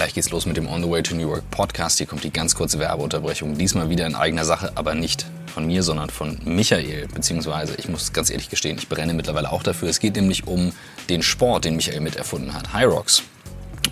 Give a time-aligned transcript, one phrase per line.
[0.00, 1.98] Gleich geht's los mit dem On the Way to New York Podcast.
[1.98, 3.58] Hier kommt die ganz kurze Werbeunterbrechung.
[3.58, 7.06] Diesmal wieder in eigener Sache, aber nicht von mir, sondern von Michael.
[7.08, 9.90] Beziehungsweise, ich muss ganz ehrlich gestehen, ich brenne mittlerweile auch dafür.
[9.90, 10.72] Es geht nämlich um
[11.10, 12.72] den Sport, den Michael miterfunden hat.
[12.82, 13.24] Rocks.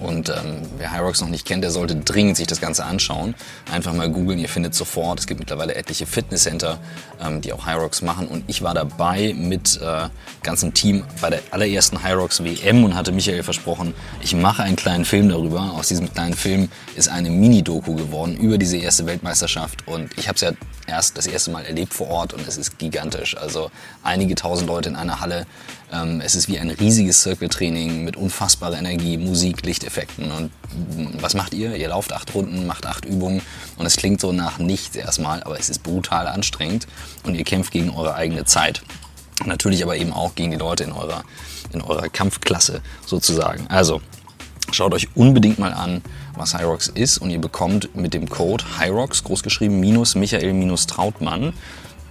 [0.00, 3.34] Und ähm, wer Hyrox noch nicht kennt, der sollte dringend sich das Ganze anschauen.
[3.72, 5.20] Einfach mal googeln, ihr findet sofort.
[5.20, 6.78] Es gibt mittlerweile etliche Fitnesscenter,
[7.20, 8.28] ähm, die auch Hyrox machen.
[8.28, 10.08] Und ich war dabei mit äh,
[10.42, 15.04] ganzem Team bei der allerersten Hyrox WM und hatte Michael versprochen, ich mache einen kleinen
[15.04, 15.72] Film darüber.
[15.72, 19.86] Aus diesem kleinen Film ist eine Mini-Doku geworden über diese erste Weltmeisterschaft.
[19.86, 20.52] Und ich habe es ja
[20.88, 23.36] erst das erste Mal erlebt vor Ort und es ist gigantisch.
[23.36, 23.70] Also
[24.02, 25.46] einige tausend Leute in einer Halle.
[25.92, 30.30] Ähm, es ist wie ein riesiges Circle-Training mit unfassbarer Energie, Musik, Lichteffekten.
[30.30, 30.50] Und
[31.20, 31.76] was macht ihr?
[31.76, 33.42] Ihr lauft acht Runden, macht acht Übungen
[33.76, 36.86] und es klingt so nach nichts erstmal, aber es ist brutal anstrengend
[37.24, 38.82] und ihr kämpft gegen eure eigene Zeit.
[39.44, 41.22] Natürlich aber eben auch gegen die Leute in eurer,
[41.72, 43.66] in eurer Kampfklasse sozusagen.
[43.68, 44.00] Also
[44.70, 46.02] Schaut euch unbedingt mal an,
[46.38, 51.52] was Hyrox ist und ihr bekommt mit dem Code Hyrox, großgeschrieben, minus Michael minus Trautmann,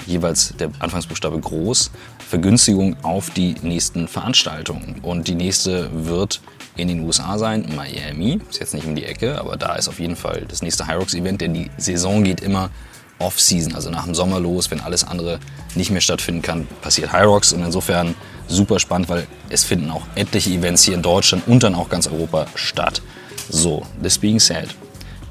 [0.05, 1.91] jeweils der Anfangsbuchstabe groß,
[2.27, 4.99] Vergünstigung auf die nächsten Veranstaltungen.
[5.01, 6.41] Und die nächste wird
[6.75, 9.99] in den USA sein, Miami, ist jetzt nicht um die Ecke, aber da ist auf
[9.99, 12.69] jeden Fall das nächste Hyrox-Event, denn die Saison geht immer
[13.19, 15.39] Off-Season, also nach dem Sommer los, wenn alles andere
[15.75, 18.13] nicht mehr stattfinden kann, passiert Hyrox und insofern
[18.47, 22.07] super spannend, weil es finden auch etliche Events hier in Deutschland und dann auch ganz
[22.07, 23.01] Europa statt.
[23.49, 24.75] So, this being said,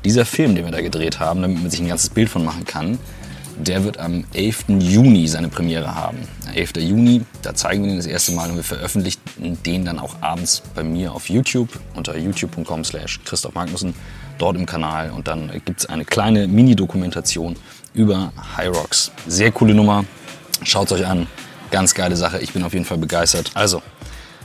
[0.04, 2.64] dieser Film, den wir da gedreht haben, damit man sich ein ganzes Bild von machen
[2.64, 2.98] kann,
[3.58, 4.64] der wird am 11.
[4.68, 6.18] Juni seine Premiere haben.
[6.54, 6.76] 11.
[6.76, 9.20] Juni, da zeigen wir ihn das erste Mal und wir veröffentlichen
[9.64, 13.94] den dann auch abends bei mir auf YouTube unter youtube.com slash Christoph Magnussen,
[14.38, 15.10] dort im Kanal.
[15.10, 17.56] Und dann gibt es eine kleine Mini-Dokumentation
[17.94, 19.10] über High Rocks.
[19.26, 20.04] Sehr coole Nummer,
[20.62, 21.26] schaut euch an.
[21.70, 23.50] Ganz geile Sache, ich bin auf jeden Fall begeistert.
[23.54, 23.82] Also,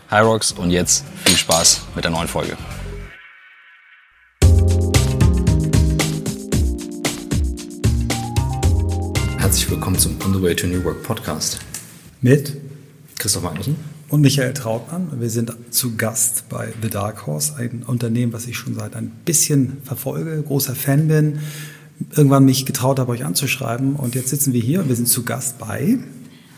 [0.10, 2.58] High Rocks und jetzt viel Spaß mit der neuen Folge.
[9.72, 11.60] Willkommen zum On the Way to New Work Podcast.
[12.20, 12.58] Mit
[13.18, 13.78] Christoph Magnussen
[14.10, 15.22] und Michael Trautmann.
[15.22, 19.10] Wir sind zu Gast bei The Dark Horse, ein Unternehmen, was ich schon seit ein
[19.24, 21.40] bisschen verfolge, großer Fan bin.
[22.14, 23.96] Irgendwann mich getraut habe, euch anzuschreiben.
[23.96, 26.00] Und jetzt sitzen wir hier und wir sind zu Gast bei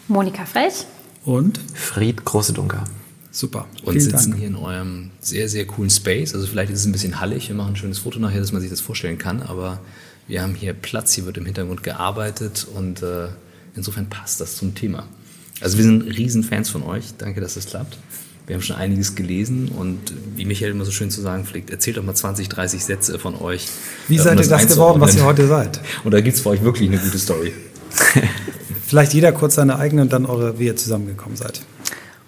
[0.07, 0.87] Monika Frech
[1.23, 2.83] und Fried Großedunker.
[3.29, 3.67] Super.
[3.83, 4.37] Und sitzen Dank.
[4.39, 6.33] hier in eurem sehr, sehr coolen Space.
[6.33, 7.47] Also vielleicht ist es ein bisschen hallig.
[7.47, 9.43] Wir machen ein schönes Foto nachher, dass man sich das vorstellen kann.
[9.43, 9.81] Aber
[10.27, 13.27] wir haben hier Platz, hier wird im Hintergrund gearbeitet und äh,
[13.75, 15.07] insofern passt das zum Thema.
[15.61, 17.05] Also wir sind Riesenfans von euch.
[17.17, 17.97] Danke, dass das klappt.
[18.45, 19.99] Wir haben schon einiges gelesen und
[20.35, 23.35] wie Michael immer so schön zu sagen pflegt, erzählt doch mal 20, 30 Sätze von
[23.35, 23.67] euch.
[24.09, 25.79] Wie seid ihr das geworden, was ihr heute seid?
[26.03, 27.53] Und da gibt es für euch wirklich eine gute Story.
[28.85, 31.61] Vielleicht jeder kurz seine eigene und dann eure, wie ihr zusammengekommen seid.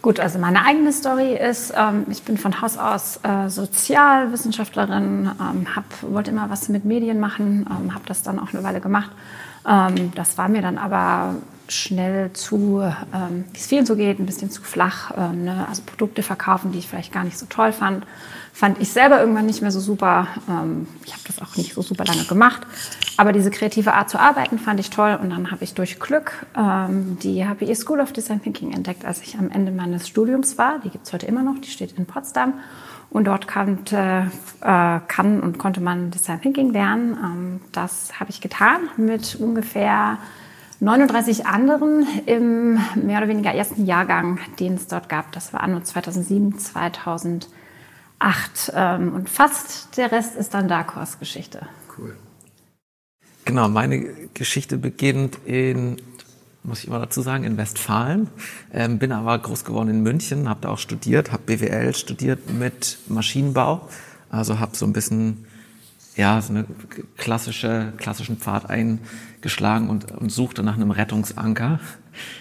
[0.05, 5.75] Gut, also meine eigene Story ist, ähm, ich bin von Haus aus äh, Sozialwissenschaftlerin, ähm,
[5.75, 9.09] hab, wollte immer was mit Medien machen, ähm, habe das dann auch eine Weile gemacht.
[9.67, 11.33] Ähm, das war mir dann aber
[11.69, 12.83] schnell zu,
[13.15, 15.09] ähm, wie es vielen so geht, ein bisschen zu flach.
[15.17, 15.65] Ähm, ne?
[15.67, 18.05] Also Produkte verkaufen, die ich vielleicht gar nicht so toll fand,
[18.55, 20.29] fand ich selber irgendwann nicht mehr so super.
[20.49, 22.61] Ähm, ich habe das auch nicht so super lange gemacht.
[23.17, 25.19] Aber diese kreative Art zu arbeiten fand ich toll.
[25.21, 29.21] Und dann habe ich durch Glück ähm, die HPE School of Design Thinking entdeckt, als
[29.21, 30.79] ich am Ende meines Studiums war.
[30.79, 32.53] Die gibt es heute immer noch, die steht in Potsdam.
[33.09, 37.17] Und dort kannte, äh, kann und konnte man Design Thinking lernen.
[37.21, 40.17] Ähm, das habe ich getan mit ungefähr
[40.79, 45.33] 39 anderen im mehr oder weniger ersten Jahrgang, den es dort gab.
[45.33, 47.54] Das war anno 2007, 2008.
[48.73, 51.67] Ähm, und fast der Rest ist dann Dark Horse Geschichte.
[51.97, 52.15] Cool.
[53.45, 55.97] Genau, meine Geschichte beginnt in,
[56.63, 58.27] muss ich immer dazu sagen, in Westfalen.
[58.73, 62.97] Ähm, bin aber groß geworden in München, habe da auch studiert, habe BWL studiert mit
[63.07, 63.87] Maschinenbau.
[64.29, 65.45] Also habe so ein bisschen
[66.15, 66.65] ja, so eine
[67.17, 71.79] klassische, klassischen Pfad eingeschlagen und, und suchte nach einem Rettungsanker,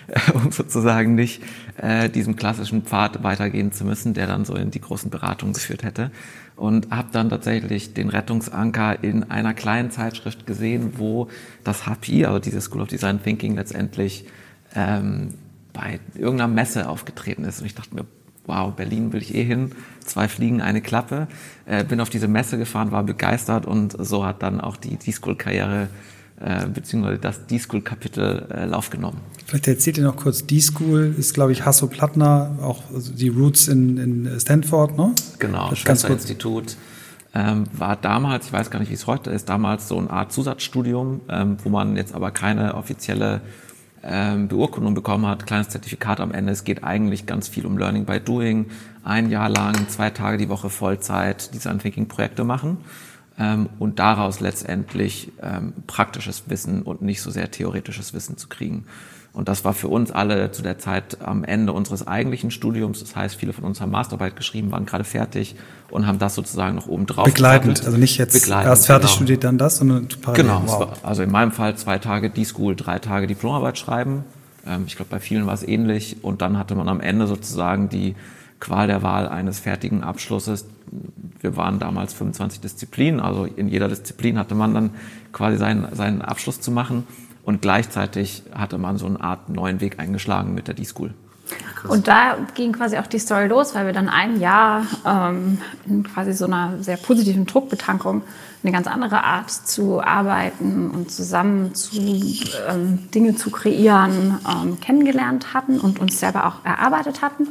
[0.35, 1.43] um sozusagen nicht
[1.77, 5.83] äh, diesem klassischen Pfad weitergehen zu müssen, der dann so in die großen Beratungen geführt
[5.83, 6.11] hätte.
[6.57, 11.29] Und habe dann tatsächlich den Rettungsanker in einer kleinen Zeitschrift gesehen, wo
[11.65, 14.25] das HPI, also diese School of Design Thinking, letztendlich
[14.75, 15.35] ähm,
[15.73, 17.61] bei irgendeiner Messe aufgetreten ist.
[17.61, 18.07] Und ich dachte mir,
[18.47, 21.29] wow, Berlin will ich eh hin, zwei Fliegen, eine Klappe.
[21.67, 25.89] Äh, bin auf diese Messe gefahren, war begeistert und so hat dann auch die D-School-Karriere
[26.45, 29.19] äh, beziehungsweise das D-School-Kapitel äh, Lauf genommen.
[29.47, 33.69] Vielleicht erzählt ihr noch kurz, D-School ist, glaube ich, Hasso Plattner, auch also die Roots
[33.69, 35.15] in, in Stanford, ne?
[35.39, 36.77] Genau, das Schwester Institut.
[37.35, 40.33] Ähm, war damals, ich weiß gar nicht, wie es heute ist, damals so eine Art
[40.33, 43.41] Zusatzstudium, ähm, wo man jetzt aber keine offizielle
[44.03, 46.53] ähm, Beurkundung bekommen hat, kleines Zertifikat am Ende.
[46.53, 48.67] Es geht eigentlich ganz viel um Learning by Doing.
[49.03, 52.77] Ein Jahr lang, zwei Tage die Woche Vollzeit Design Thinking Projekte machen
[53.39, 58.87] ähm, und daraus letztendlich ähm, praktisches Wissen und nicht so sehr theoretisches Wissen zu kriegen.
[59.35, 63.01] Und das war für uns alle zu der Zeit am Ende unseres eigentlichen Studiums.
[63.01, 65.57] Das heißt, viele von uns haben Masterarbeit geschrieben, waren gerade fertig
[65.91, 67.25] und haben das sozusagen noch oben drauf.
[67.25, 69.17] Begleitend, also nicht jetzt Begleitend, erst fertig genau.
[69.17, 70.45] studiert, dann das, sondern parallel.
[70.45, 70.89] Genau, wow.
[71.03, 74.23] also in meinem Fall zwei Tage D-School, drei Tage Diplomarbeit schreiben.
[74.65, 76.19] Ähm, ich glaube, bei vielen war es ähnlich.
[76.23, 78.15] Und dann hatte man am Ende sozusagen die
[78.61, 80.67] Qual der Wahl eines fertigen Abschlusses.
[81.41, 84.91] Wir waren damals 25 Disziplinen, also in jeder Disziplin hatte man dann
[85.33, 87.07] quasi seinen, seinen Abschluss zu machen.
[87.45, 91.13] Und gleichzeitig hatte man so eine Art neuen Weg eingeschlagen mit der D-School.
[91.87, 96.03] Und da ging quasi auch die Story los, weil wir dann ein Jahr ähm, in
[96.03, 98.23] quasi so einer sehr positiven Druckbetankung
[98.63, 105.53] eine ganz andere Art zu arbeiten und zusammen zu ähm, Dinge zu kreieren ähm, kennengelernt
[105.53, 107.49] hatten und uns selber auch erarbeitet hatten.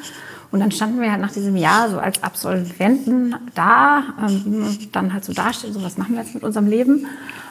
[0.53, 5.25] Und dann standen wir halt nach diesem Jahr so als Absolventen da, ähm, dann halt
[5.25, 7.07] so dasteht, so was machen wir jetzt mit unserem Leben.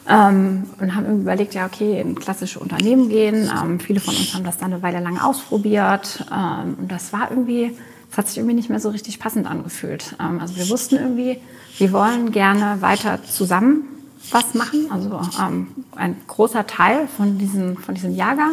[0.08, 3.50] Ähm, und haben überlegt, ja, okay, in klassische Unternehmen gehen.
[3.60, 6.25] Ähm, viele von uns haben das dann eine Weile lang ausprobiert.
[6.32, 7.76] Ähm, und das war irgendwie,
[8.08, 10.14] das hat sich irgendwie nicht mehr so richtig passend angefühlt.
[10.20, 11.40] Ähm, also wir wussten irgendwie,
[11.78, 13.82] wir wollen gerne weiter zusammen
[14.31, 14.87] was machen.
[14.93, 15.66] Also ähm,
[15.96, 18.52] ein großer Teil von, diesen, von diesem Jahrgang.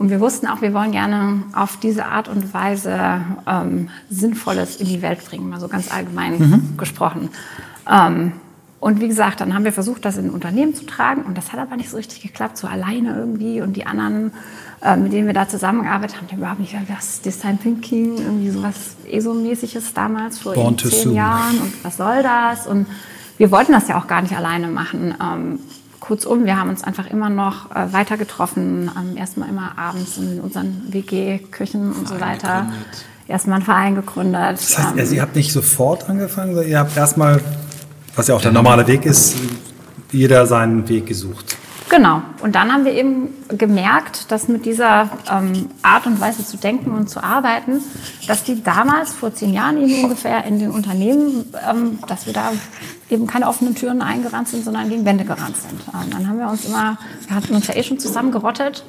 [0.00, 4.86] Und wir wussten auch, wir wollen gerne auf diese Art und Weise ähm, Sinnvolles in
[4.86, 6.76] die Welt bringen, mal so ganz allgemein mhm.
[6.78, 7.28] gesprochen.
[7.86, 8.32] Ähm,
[8.80, 11.52] und wie gesagt, dann haben wir versucht, das in ein Unternehmen zu tragen und das
[11.52, 13.60] hat aber nicht so richtig geklappt, so alleine irgendwie.
[13.60, 14.32] Und die anderen,
[14.82, 18.96] äh, mit denen wir da zusammengearbeitet haben, die überhaupt nicht, was Design Thinking, irgendwie sowas
[19.06, 21.12] ESO-mäßiges damals vor Born zehn.
[21.12, 22.66] Jahren und was soll das?
[22.66, 22.86] Und
[23.36, 25.14] wir wollten das ja auch gar nicht alleine machen.
[25.22, 25.58] Ähm,
[26.00, 30.40] kurzum, wir haben uns einfach immer noch äh, weiter getroffen, ähm, erstmal immer abends in
[30.40, 32.66] unseren WG-Küchen und so weiter.
[33.28, 34.58] Erstmal einen Verein gegründet.
[34.58, 37.40] Das heißt, also ihr habt nicht sofort angefangen, sondern ihr habt erstmal
[38.16, 39.36] was ja auch der normale Weg ist,
[40.12, 41.56] jeder seinen Weg gesucht.
[41.90, 42.22] Genau.
[42.40, 46.92] Und dann haben wir eben gemerkt, dass mit dieser ähm, Art und Weise zu denken
[46.92, 47.82] und zu arbeiten,
[48.28, 52.52] dass die damals, vor zehn Jahren eben ungefähr in den Unternehmen, ähm, dass wir da
[53.10, 55.80] eben keine offenen Türen eingerannt sind, sondern gegen Wände gerannt sind.
[55.92, 56.96] Ähm, dann haben wir uns immer,
[57.26, 58.84] wir hatten uns ja eh schon zusammengerottet.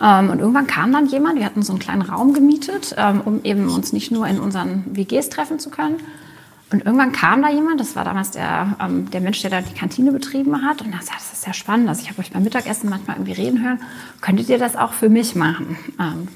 [0.00, 3.42] Ähm, und irgendwann kam dann jemand, wir hatten so einen kleinen Raum gemietet, ähm, um
[3.44, 5.96] eben uns nicht nur in unseren WGs treffen zu können,
[6.72, 9.74] und irgendwann kam da jemand, das war damals der, ähm, der Mensch, der da die
[9.74, 11.88] Kantine betrieben hat, und er sagte, das ist sehr spannend.
[11.88, 13.80] Also ich habe euch beim Mittagessen manchmal irgendwie reden hören.
[14.20, 15.76] Könntet ihr das auch für mich machen?
[16.00, 16.28] Ähm,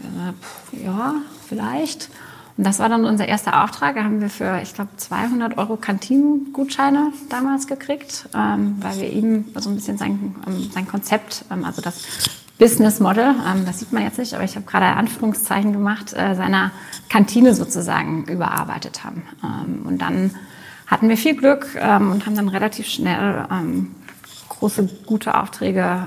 [0.84, 1.14] ja,
[1.48, 2.10] vielleicht.
[2.56, 3.96] Und das war dann unser erster Auftrag.
[3.96, 9.44] Da haben wir für, ich glaube, 200 Euro Kantinengutscheine damals gekriegt, ähm, weil wir ihm
[9.54, 12.04] so ein bisschen sein, ähm, sein Konzept, ähm, also das
[12.58, 16.34] Business Model, ähm, das sieht man jetzt nicht, aber ich habe gerade Anführungszeichen gemacht, äh,
[16.34, 16.70] seiner
[17.10, 19.22] Kantine sozusagen überarbeitet haben.
[19.44, 20.30] Ähm, und dann
[20.86, 23.44] hatten wir viel Glück ähm, und haben dann relativ schnell
[24.48, 26.06] große, gute Aufträge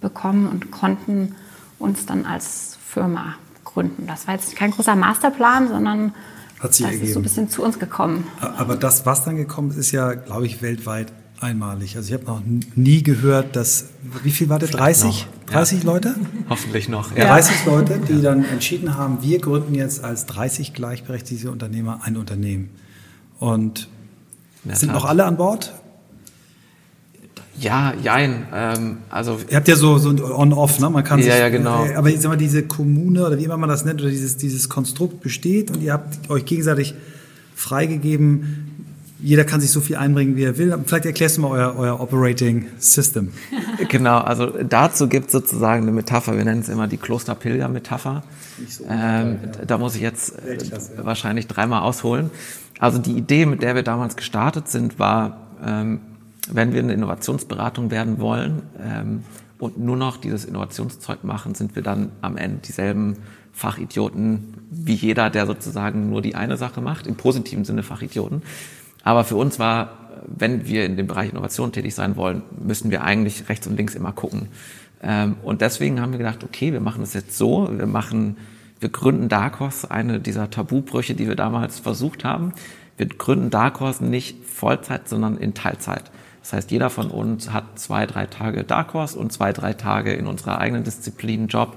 [0.00, 1.34] bekommen und konnten
[1.78, 3.34] uns dann als Firma
[3.64, 4.06] gründen.
[4.06, 6.14] Das war jetzt kein großer Masterplan, sondern
[6.60, 7.08] Hat sich das ergeben.
[7.08, 8.26] ist so ein bisschen zu uns gekommen.
[8.40, 11.96] Aber das, was dann gekommen ist, ist ja, glaube ich, weltweit einmalig.
[11.96, 12.42] Also ich habe noch
[12.74, 13.86] nie gehört, dass,
[14.22, 14.70] wie viel war das?
[14.70, 15.26] 30?
[15.46, 15.86] 30 ja.
[15.86, 16.14] Leute?
[16.48, 17.16] Hoffentlich noch.
[17.16, 17.26] Ja.
[17.26, 22.70] 30 Leute, die dann entschieden haben, wir gründen jetzt als 30 gleichberechtigte Unternehmer ein Unternehmen.
[23.38, 23.88] Und
[24.64, 25.72] sind noch alle an Bord?
[27.60, 28.46] Ja, jein.
[28.52, 30.90] Ähm, also Ihr habt ja so, so On-Off, ne?
[30.90, 31.86] Man kann ja, sich, ja, genau.
[31.96, 34.68] Aber ich sag mal, diese Kommune oder wie immer man das nennt, oder dieses, dieses
[34.68, 36.94] Konstrukt besteht und ihr habt euch gegenseitig
[37.56, 38.87] freigegeben,
[39.20, 40.76] jeder kann sich so viel einbringen, wie er will.
[40.86, 43.32] Vielleicht erklärst du mal euer, euer Operating System.
[43.88, 48.24] Genau, also dazu gibt es sozusagen eine Metapher, wir nennen es immer die Klosterpilger-Metapher.
[48.68, 50.58] So ähm, da muss ich jetzt äh,
[50.96, 52.30] wahrscheinlich dreimal ausholen.
[52.80, 56.00] Also die Idee, mit der wir damals gestartet sind, war, ähm,
[56.50, 59.22] wenn wir eine Innovationsberatung werden wollen ähm,
[59.60, 63.16] und nur noch dieses Innovationszeug machen, sind wir dann am Ende dieselben
[63.52, 68.42] Fachidioten wie jeder, der sozusagen nur die eine Sache macht, im positiven Sinne Fachidioten.
[69.04, 69.90] Aber für uns war,
[70.26, 73.94] wenn wir in dem Bereich Innovation tätig sein wollen, müssen wir eigentlich rechts und links
[73.94, 74.48] immer gucken.
[75.02, 78.36] Ähm, und deswegen haben wir gedacht, okay, wir machen das jetzt so, wir machen,
[78.80, 82.52] wir gründen Darkos, eine dieser Tabubrüche, die wir damals versucht haben.
[82.96, 86.10] Wir gründen Darkos nicht Vollzeit, sondern in Teilzeit.
[86.42, 90.26] Das heißt, jeder von uns hat zwei, drei Tage Darkos und zwei, drei Tage in
[90.26, 91.76] unserer eigenen Disziplin Job,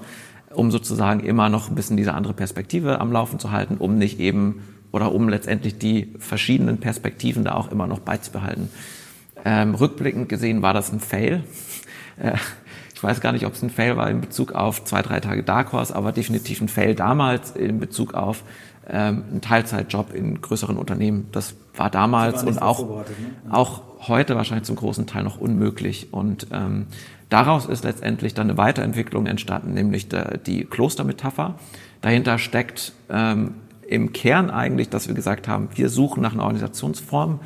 [0.54, 4.18] um sozusagen immer noch ein bisschen diese andere Perspektive am Laufen zu halten, um nicht
[4.18, 4.62] eben
[4.92, 8.70] oder um letztendlich die verschiedenen Perspektiven da auch immer noch beizubehalten.
[9.44, 11.42] Ähm, rückblickend gesehen war das ein Fail.
[12.20, 12.34] Äh,
[12.94, 15.42] ich weiß gar nicht, ob es ein Fail war in Bezug auf zwei, drei Tage
[15.42, 18.44] Dark Horse, aber definitiv ein Fail damals in Bezug auf
[18.88, 21.28] ähm, einen Teilzeitjob in größeren Unternehmen.
[21.32, 23.04] Das war damals und auch, ne?
[23.50, 26.12] auch heute wahrscheinlich zum großen Teil noch unmöglich.
[26.12, 26.86] Und ähm,
[27.28, 31.54] daraus ist letztendlich dann eine Weiterentwicklung entstanden, nämlich der, die Klostermetapher.
[32.02, 33.54] Dahinter steckt ähm,
[33.92, 37.40] im Kern eigentlich, dass wir gesagt haben, wir suchen nach einer Organisationsform,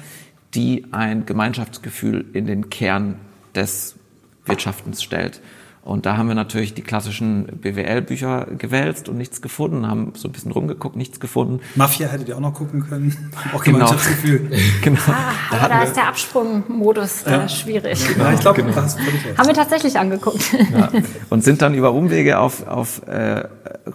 [0.55, 3.17] die ein Gemeinschaftsgefühl in den Kern
[3.57, 3.97] des
[4.45, 5.41] Wirtschaftens stellt.
[5.87, 10.33] Und da haben wir natürlich die klassischen BWL-Bücher gewälzt und nichts gefunden, haben so ein
[10.33, 11.61] bisschen rumgeguckt, nichts gefunden.
[11.77, 13.17] Mafia hättet ihr auch noch gucken können.
[13.53, 13.79] Auch genau.
[13.79, 14.51] Gemeinschaftsgefühl.
[14.83, 14.99] genau.
[15.07, 17.49] Ah, aber da, da ist der Absprungmodus ja.
[17.49, 18.05] schwierig.
[18.09, 18.31] Genau.
[18.33, 18.77] ich glaube, genau.
[18.77, 20.53] haben wir tatsächlich angeguckt.
[20.73, 20.91] Ja.
[21.31, 23.45] Und sind dann über Umwege auf, auf äh,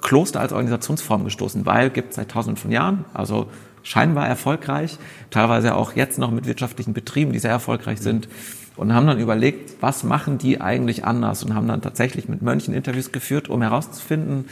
[0.01, 3.47] Kloster als Organisationsform gestoßen, weil gibt es seit tausenden von Jahren, also
[3.83, 4.97] scheinbar erfolgreich,
[5.29, 8.27] teilweise auch jetzt noch mit wirtschaftlichen Betrieben, die sehr erfolgreich sind
[8.75, 12.73] und haben dann überlegt, was machen die eigentlich anders und haben dann tatsächlich mit Mönchen
[12.73, 14.45] Interviews geführt, um herauszufinden,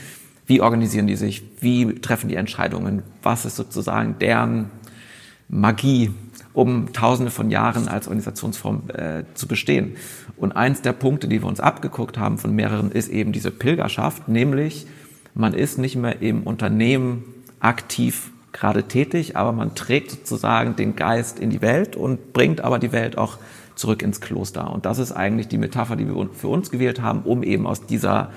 [0.45, 4.71] wie organisieren die sich, wie treffen die Entscheidungen, was ist sozusagen deren
[5.47, 6.11] Magie,
[6.53, 9.95] um tausende von Jahren als Organisationsform äh, zu bestehen.
[10.37, 14.27] Und eins der Punkte, die wir uns abgeguckt haben von mehreren, ist eben diese Pilgerschaft,
[14.27, 14.87] nämlich
[15.33, 17.23] man ist nicht mehr im Unternehmen
[17.59, 22.79] aktiv gerade tätig, aber man trägt sozusagen den Geist in die Welt und bringt aber
[22.79, 23.37] die Welt auch
[23.75, 24.71] zurück ins Kloster.
[24.71, 27.85] Und das ist eigentlich die Metapher, die wir für uns gewählt haben, um eben aus
[27.85, 28.31] dieser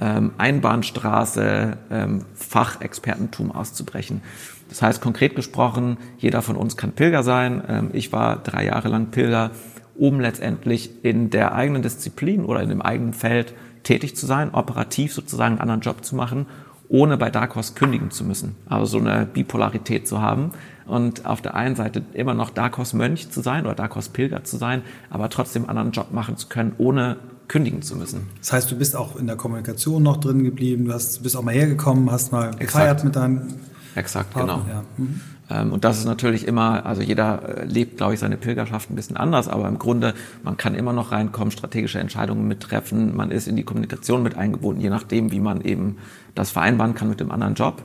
[0.00, 4.22] ähm, Einbahnstraße ähm, Fachexpertentum auszubrechen.
[4.68, 7.62] Das heißt, konkret gesprochen, jeder von uns kann Pilger sein.
[7.68, 9.50] Ähm, ich war drei Jahre lang Pilger,
[9.96, 15.12] um letztendlich in der eigenen Disziplin oder in dem eigenen Feld tätig zu sein, operativ
[15.12, 16.46] sozusagen einen anderen Job zu machen,
[16.90, 18.56] ohne bei Dark Horse kündigen zu müssen.
[18.66, 20.50] Also so eine Bipolarität zu haben
[20.86, 24.56] und auf der einen Seite immer noch Darkos Mönch zu sein oder Darkos Pilger zu
[24.56, 27.16] sein, aber trotzdem einen anderen Job machen zu können, ohne
[27.46, 28.28] kündigen zu müssen.
[28.40, 31.42] Das heißt, du bist auch in der Kommunikation noch drin geblieben, du hast, bist auch
[31.42, 33.54] mal hergekommen, hast mal gefeiert mit deinen
[33.94, 34.62] Exakt, Partner.
[34.64, 34.68] genau.
[34.68, 34.84] Ja.
[34.96, 35.20] Mhm.
[35.50, 38.94] Ähm, und das ist natürlich immer, also jeder äh, lebt, glaube ich, seine Pilgerschaft ein
[38.94, 43.48] bisschen anders, aber im Grunde, man kann immer noch reinkommen, strategische Entscheidungen mittreffen, man ist
[43.48, 45.96] in die Kommunikation mit eingebunden, je nachdem, wie man eben
[46.34, 47.82] das vereinbaren kann mit dem anderen Job.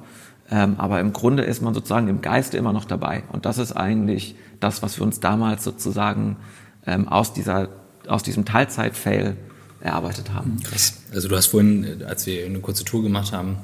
[0.52, 3.24] Ähm, aber im Grunde ist man sozusagen im Geiste immer noch dabei.
[3.32, 6.38] Und das ist eigentlich das, was wir uns damals sozusagen
[6.86, 7.70] ähm, aus, dieser,
[8.08, 9.38] aus diesem Teilzeit-Fail
[9.80, 10.60] erarbeitet haben.
[10.64, 11.02] Krass.
[11.12, 13.58] Also du hast vorhin, als wir eine kurze Tour gemacht haben,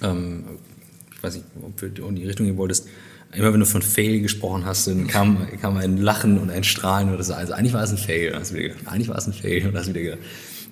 [0.00, 2.86] ich weiß nicht, ob du in die Richtung gehen wolltest,
[3.32, 7.12] immer wenn du von Fail gesprochen hast, dann kam, kam ein Lachen und ein Strahlen
[7.12, 7.34] oder so.
[7.34, 8.32] Also eigentlich war es ein Fail.
[8.32, 9.66] Und hast wieder gedacht, eigentlich war es ein Fail.
[9.66, 10.20] Und hast wieder gedacht,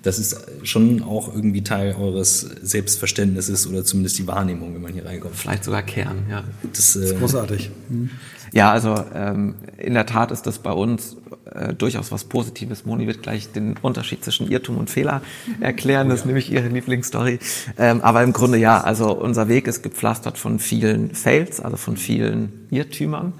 [0.02, 5.04] das ist schon auch irgendwie Teil eures Selbstverständnisses oder zumindest die Wahrnehmung, wenn man hier
[5.04, 5.34] reinkommt.
[5.34, 6.44] Vielleicht sogar Kern, ja.
[6.72, 7.70] Das, äh, das ist großartig.
[7.88, 8.10] Mhm.
[8.52, 11.16] Ja, also ähm, in der Tat ist das bei uns
[11.54, 12.84] äh, durchaus was Positives.
[12.84, 15.22] Moni wird gleich den Unterschied zwischen Irrtum und Fehler
[15.60, 16.08] erklären.
[16.08, 17.38] Das ist nämlich ihre Lieblingsstory.
[17.78, 21.96] Ähm, aber im Grunde ja, also unser Weg ist gepflastert von vielen Fails, also von
[21.96, 23.32] vielen Irrtümern,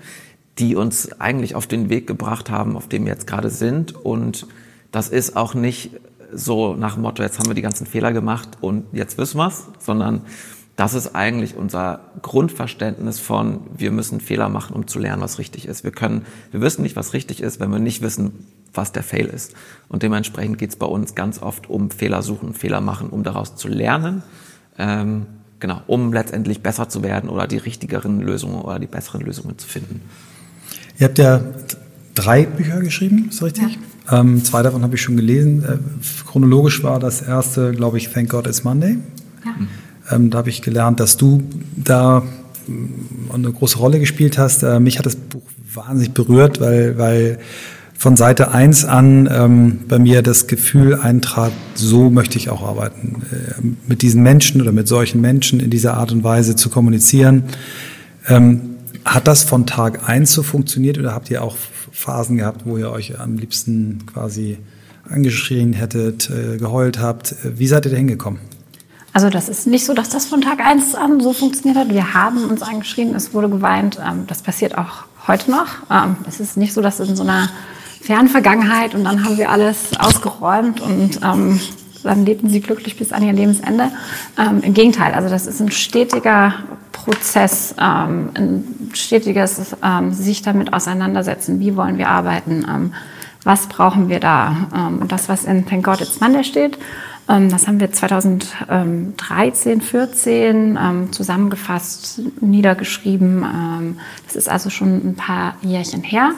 [0.59, 3.95] die uns eigentlich auf den Weg gebracht haben, auf dem wir jetzt gerade sind.
[3.95, 4.47] Und
[4.93, 5.91] das ist auch nicht
[6.33, 9.65] so nach dem Motto, jetzt haben wir die ganzen Fehler gemacht und jetzt wissen wir's,
[9.79, 10.23] sondern
[10.77, 15.67] das ist eigentlich unser Grundverständnis von, wir müssen Fehler machen, um zu lernen, was richtig
[15.67, 15.85] ist.
[15.85, 19.27] Wir können, wir wissen nicht, was richtig ist, wenn wir nicht wissen, was der Fail
[19.27, 19.55] ist.
[19.89, 23.57] Und dementsprechend geht es bei uns ganz oft um Fehler suchen, Fehler machen, um daraus
[23.57, 24.23] zu lernen,
[24.79, 25.25] ähm,
[25.61, 29.67] genau, um letztendlich besser zu werden oder die richtigeren Lösungen oder die besseren Lösungen zu
[29.67, 30.03] finden.
[30.99, 31.41] Ihr habt ja
[32.15, 33.79] drei Bücher geschrieben, ist richtig?
[34.11, 34.21] Ja.
[34.21, 35.65] Ähm, zwei davon habe ich schon gelesen.
[35.65, 35.79] Äh,
[36.31, 38.99] chronologisch war das erste, glaube ich, Thank God It's Monday.
[39.43, 39.55] Ja.
[40.11, 41.43] Ähm, da habe ich gelernt, dass du
[41.77, 42.23] da
[42.67, 44.63] mm, eine große Rolle gespielt hast.
[44.63, 45.43] Äh, mich hat das Buch
[45.75, 47.39] wahnsinnig berührt, weil, weil
[47.99, 53.23] von Seite 1 an ähm, bei mir das Gefühl eintrat, so möchte ich auch arbeiten.
[53.33, 57.45] Äh, mit diesen Menschen oder mit solchen Menschen in dieser Art und Weise zu kommunizieren.
[58.29, 61.57] Ähm, hat das von Tag 1 so funktioniert oder habt ihr auch
[61.93, 64.59] Phasen gehabt, wo ihr euch am liebsten quasi
[65.09, 67.35] angeschrien hättet, äh, geheult habt.
[67.45, 68.41] Wie seid ihr da hingekommen?
[69.17, 71.89] Also das ist nicht so, dass das von Tag 1 an so funktioniert hat.
[71.89, 73.99] Wir haben uns angeschrien, es wurde geweint.
[73.99, 75.69] Ähm, das passiert auch heute noch.
[75.91, 77.49] Ähm, es ist nicht so, dass in so einer
[78.03, 81.59] fernen Vergangenheit und dann haben wir alles ausgeräumt und ähm,
[82.03, 83.91] dann lebten sie glücklich bis an ihr Lebensende.
[84.37, 86.53] Im Gegenteil, also das ist ein stetiger
[86.93, 89.75] Prozess, ein stetiges
[90.11, 92.93] sich damit auseinandersetzen, wie wollen wir arbeiten,
[93.43, 94.55] was brauchen wir da.
[95.01, 96.79] Und das, was in Thank God It's Monday steht,
[97.27, 103.97] das haben wir 2013, 14 ähm, zusammengefasst, niedergeschrieben.
[104.27, 106.35] das ist also schon ein paar Jährchen her.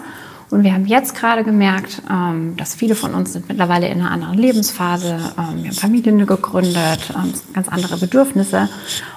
[0.50, 4.10] Und wir haben jetzt gerade gemerkt, ähm, dass viele von uns sind mittlerweile in einer
[4.10, 5.18] anderen Lebensphase.
[5.36, 8.68] Ähm, wir haben Familien gegründet, ähm, ganz andere Bedürfnisse.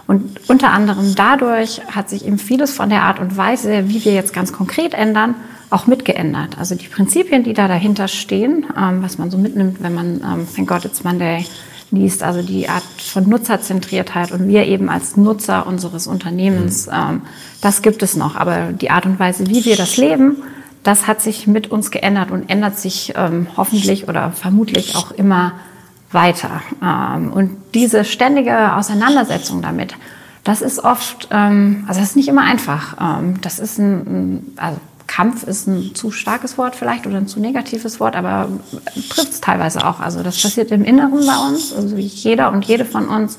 [0.07, 4.13] Und unter anderem dadurch hat sich eben vieles von der Art und Weise, wie wir
[4.13, 5.35] jetzt ganz konkret ändern,
[5.71, 6.57] auch mitgeändert.
[6.57, 10.67] Also die Prinzipien, die da dahinter stehen, was man so mitnimmt, wenn man ähm, Thank
[10.67, 11.45] God It's Monday
[11.91, 17.21] liest, also die Art von Nutzerzentriertheit und wir eben als Nutzer unseres Unternehmens, mhm.
[17.61, 18.35] das gibt es noch.
[18.35, 20.37] Aber die Art und Weise, wie wir das leben,
[20.83, 25.53] das hat sich mit uns geändert und ändert sich ähm, hoffentlich oder vermutlich auch immer
[26.11, 26.61] weiter.
[26.83, 29.95] Ähm, und diese ständige Auseinandersetzung damit,
[30.43, 32.97] das ist oft, ähm, also das ist nicht immer einfach.
[32.99, 34.79] Ähm, das ist ein, ein also
[35.11, 38.47] Kampf ist ein zu starkes Wort vielleicht oder ein zu negatives Wort, aber
[39.09, 39.99] trifft es teilweise auch.
[39.99, 43.37] Also das passiert im Inneren bei uns, also jeder und jede von uns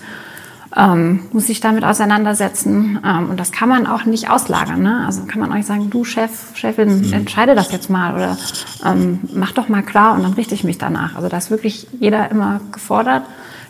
[0.76, 3.00] ähm, muss sich damit auseinandersetzen.
[3.02, 4.83] Ähm, und das kann man auch nicht auslagern.
[4.83, 5.02] Ne?
[5.07, 7.12] Also kann man auch nicht sagen, du Chef, Chefin, mhm.
[7.14, 8.37] entscheide das jetzt mal oder
[8.85, 11.17] ähm, mach doch mal klar und dann richte ich mich danach.
[11.17, 13.23] Also da ist wirklich jeder immer gefordert.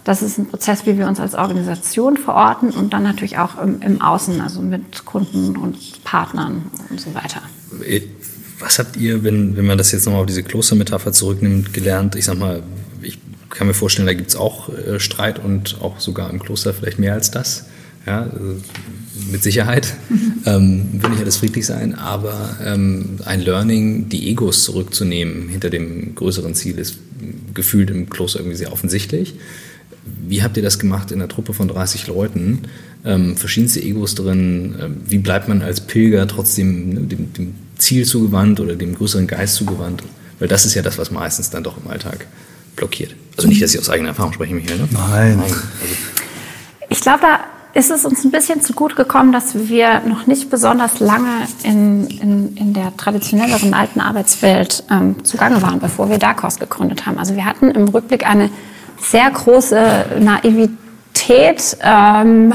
[0.03, 3.81] Das ist ein Prozess, wie wir uns als Organisation verorten und dann natürlich auch im,
[3.81, 7.43] im Außen, also mit Kunden und Partnern und so weiter.
[8.59, 12.15] Was habt ihr, wenn, wenn man das jetzt nochmal auf diese Klostermetapher zurücknimmt, gelernt?
[12.15, 12.63] Ich sag mal,
[13.03, 13.19] ich
[13.51, 16.99] kann mir vorstellen, da gibt es auch äh, Streit und auch sogar im Kloster vielleicht
[16.99, 17.67] mehr als das.
[18.07, 18.57] Ja, also
[19.31, 19.95] mit Sicherheit
[20.47, 26.15] ähm, will nicht alles friedlich sein, aber ähm, ein Learning, die Egos zurückzunehmen hinter dem
[26.15, 26.99] größeren Ziel, ist
[27.55, 29.35] gefühlt im Kloster irgendwie sehr offensichtlich.
[30.27, 32.63] Wie habt ihr das gemacht in einer Truppe von 30 Leuten?
[33.05, 34.75] Ähm, verschiedenste Egos drin.
[34.81, 39.27] Ähm, wie bleibt man als Pilger trotzdem ne, dem, dem Ziel zugewandt oder dem größeren
[39.27, 40.03] Geist zugewandt?
[40.39, 42.27] Weil das ist ja das, was meistens dann doch im Alltag
[42.77, 43.15] blockiert.
[43.37, 44.79] Also nicht, dass ich aus eigener Erfahrung spreche, Michael.
[44.79, 44.89] Ne?
[44.91, 45.41] Nein.
[45.41, 45.57] Also
[46.89, 47.41] ich glaube, da
[47.75, 52.07] ist es uns ein bisschen zu gut gekommen, dass wir noch nicht besonders lange in,
[52.07, 57.19] in, in der traditionelleren alten Arbeitswelt ähm, zugange waren, bevor wir Darkos gegründet haben.
[57.19, 58.51] Also wir hatten im Rückblick eine
[59.01, 62.53] sehr große Naivität ähm,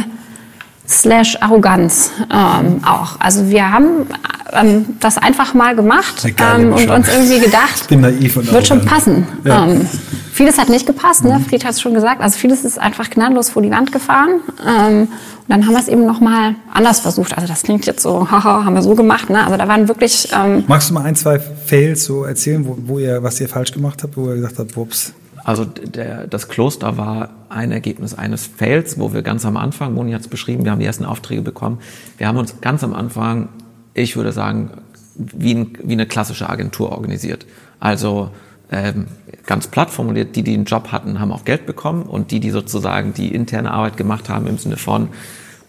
[0.87, 3.19] slash Arroganz ähm, auch.
[3.19, 4.07] Also wir haben
[4.53, 9.27] ähm, das einfach mal gemacht ähm, und uns irgendwie gedacht, wird schon passen.
[9.43, 9.65] Ja.
[9.65, 9.85] Ähm,
[10.31, 11.41] vieles hat nicht gepasst, ne?
[11.47, 12.21] Fried hat es schon gesagt.
[12.21, 14.39] Also vieles ist einfach gnadenlos vor die Wand gefahren.
[14.65, 17.35] Ähm, und dann haben wir es eben noch mal anders versucht.
[17.35, 19.29] Also das klingt jetzt so, haha, haben wir so gemacht.
[19.29, 19.43] Ne?
[19.43, 20.29] Also da waren wirklich...
[20.33, 23.71] Ähm, Magst du mal ein, zwei Fails so erzählen, wo, wo ihr, was ihr falsch
[23.71, 25.13] gemacht habt, wo ihr gesagt habt, wups,
[25.47, 30.11] also der, das Kloster war ein Ergebnis eines Fails, wo wir ganz am Anfang, Moni
[30.11, 31.79] hat es beschrieben, wir haben die ersten Aufträge bekommen.
[32.17, 33.47] Wir haben uns ganz am Anfang,
[33.93, 34.71] ich würde sagen,
[35.15, 37.45] wie, ein, wie eine klassische Agentur organisiert.
[37.79, 38.31] Also
[38.73, 39.07] ähm,
[39.45, 42.51] ganz platt formuliert, die, die einen Job hatten, haben auch Geld bekommen und die, die
[42.51, 45.07] sozusagen die interne Arbeit gemacht haben im Sinne von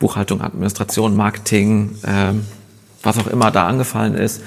[0.00, 2.44] Buchhaltung, Administration, Marketing, ähm,
[3.04, 4.42] was auch immer da angefallen ist,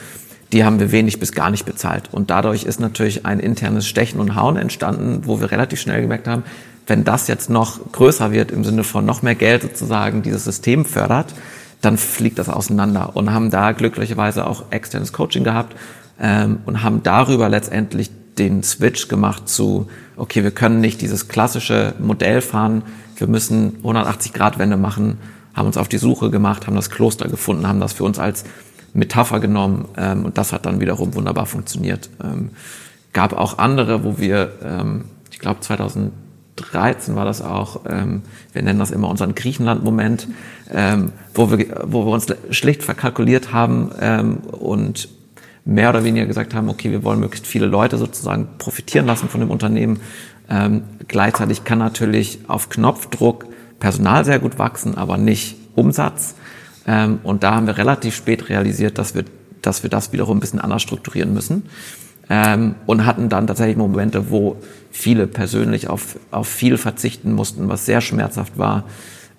[0.54, 2.10] die haben wir wenig bis gar nicht bezahlt.
[2.12, 6.28] Und dadurch ist natürlich ein internes Stechen und Hauen entstanden, wo wir relativ schnell gemerkt
[6.28, 6.44] haben,
[6.88, 10.84] wenn das jetzt noch größer wird im Sinne von noch mehr Geld sozusagen dieses System
[10.84, 11.34] fördert,
[11.80, 15.76] dann fliegt das auseinander und haben da glücklicherweise auch externes Coaching gehabt
[16.20, 21.94] ähm, und haben darüber letztendlich den Switch gemacht zu, okay, wir können nicht dieses klassische
[22.00, 22.84] Modell fahren,
[23.18, 25.18] wir müssen 180 Grad Wende machen,
[25.54, 28.46] haben uns auf die Suche gemacht, haben das Kloster gefunden, haben das für uns als
[28.94, 32.10] Metapher genommen ähm, und das hat dann wiederum wunderbar funktioniert.
[32.24, 32.52] Ähm,
[33.14, 38.24] gab auch andere, wo wir, ähm, ich glaube 2013 war das auch, ähm,
[38.54, 40.28] wir nennen das immer unseren Griechenland-Moment,
[40.72, 45.10] ähm, wo, wir, wo wir uns schlicht verkalkuliert haben ähm, und
[45.64, 49.40] mehr oder weniger gesagt haben, okay, wir wollen möglichst viele Leute sozusagen profitieren lassen von
[49.40, 50.00] dem Unternehmen.
[50.50, 53.46] Ähm, gleichzeitig kann natürlich auf Knopfdruck
[53.80, 56.36] Personal sehr gut wachsen, aber nicht Umsatz.
[56.88, 59.26] Ähm, und da haben wir relativ spät realisiert, dass wir,
[59.62, 61.64] dass wir das wiederum ein bisschen anders strukturieren müssen.
[62.30, 64.58] Ähm, und hatten dann tatsächlich Momente, wo
[64.90, 68.86] viele persönlich auf, auf viel verzichten mussten, was sehr schmerzhaft war,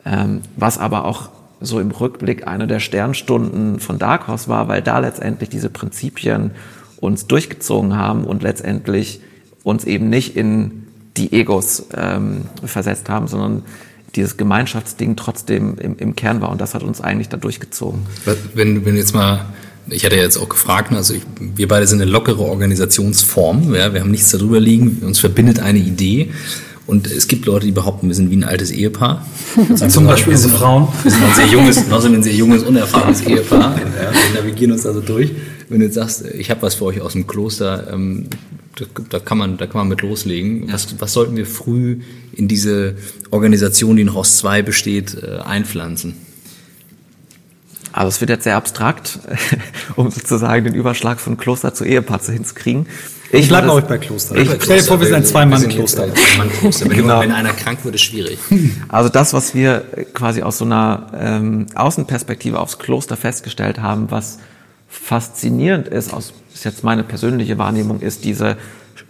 [0.05, 4.83] ähm, was aber auch so im Rückblick eine der Sternstunden von Dark Horse war, weil
[4.83, 6.51] da letztendlich diese Prinzipien
[7.01, 9.21] uns durchgezogen haben und letztendlich
[9.63, 13.63] uns eben nicht in die Egos ähm, versetzt haben, sondern
[14.15, 18.03] dieses Gemeinschaftsding trotzdem im, im Kern war und das hat uns eigentlich da durchgezogen.
[18.55, 19.47] Wenn, wenn jetzt mal,
[19.89, 23.75] ich hatte ja jetzt auch gefragt, ne, also ich, wir beide sind eine lockere Organisationsform,
[23.75, 26.31] ja, wir haben nichts darüber liegen, uns verbindet eine Idee.
[26.85, 29.25] Und es gibt Leute, die behaupten, wir sind wie ein altes Ehepaar.
[29.89, 30.89] Zum Beispiel diese Frauen.
[31.05, 33.79] Wir sind ein sehr junges, noch ein sehr junges, unerfahrenes Ehepaar.
[33.79, 35.31] Ja, wir navigieren uns also durch.
[35.69, 38.27] Wenn du jetzt sagst, ich habe was für euch aus dem Kloster, ähm,
[38.77, 40.69] da, da, kann man, da kann man mit loslegen.
[40.69, 40.75] Ja.
[40.75, 42.01] Was, was sollten wir früh
[42.33, 42.97] in diese
[43.31, 46.17] Organisation, die noch aus zwei besteht, äh, einpflanzen?
[47.93, 49.19] Also es wird jetzt sehr abstrakt,
[49.97, 52.87] um sozusagen den Überschlag von Kloster zu Ehepaar hinzukriegen.
[53.31, 54.37] Ich, bleibe auch bei Kloster.
[54.37, 56.09] Ich stell dir vor, wir sind ein Zwei-Mann-Kloster.
[56.09, 57.21] Wenn, genau.
[57.21, 58.39] wenn einer krank wird, ist schwierig.
[58.89, 64.39] Also das, was wir quasi aus so einer ähm, Außenperspektive aufs Kloster festgestellt haben, was
[64.89, 68.57] faszinierend ist, aus, ist jetzt meine persönliche Wahrnehmung, ist diese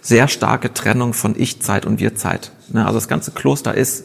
[0.00, 2.50] sehr starke Trennung von Ich-Zeit und Wir-Zeit.
[2.68, 2.86] Ne?
[2.86, 4.04] Also das ganze Kloster ist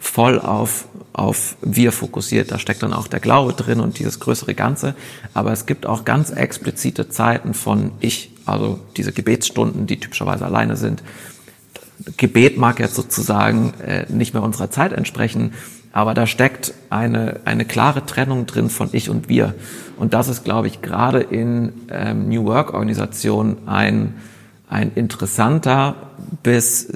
[0.00, 2.50] voll auf, auf wir fokussiert.
[2.50, 4.96] Da steckt dann auch der Glaube drin und dieses größere Ganze.
[5.32, 10.76] Aber es gibt auch ganz explizite Zeiten von ich, also diese Gebetsstunden, die typischerweise alleine
[10.76, 11.04] sind.
[12.16, 15.52] Gebet mag jetzt sozusagen äh, nicht mehr unserer Zeit entsprechen,
[15.92, 19.54] aber da steckt eine, eine klare Trennung drin von ich und wir.
[19.96, 24.14] Und das ist, glaube ich, gerade in ähm, New Work-Organisationen ein,
[24.68, 25.96] ein interessanter
[26.42, 26.92] bis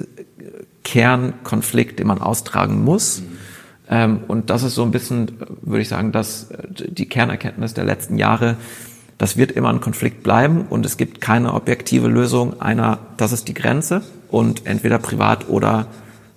[0.83, 3.21] Kernkonflikt, den man austragen muss.
[3.21, 3.37] Mhm.
[3.89, 8.17] Ähm, und das ist so ein bisschen, würde ich sagen, dass die Kernerkenntnis der letzten
[8.17, 8.57] Jahre,
[9.23, 13.47] das wird immer ein Konflikt bleiben und es gibt keine objektive Lösung einer, das ist
[13.47, 15.87] die Grenze und entweder privat oder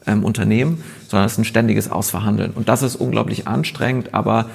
[0.07, 2.53] ähm, Unternehmen, sondern es ist ein ständiges Ausverhandeln.
[2.53, 4.51] Und das ist unglaublich anstrengend, aber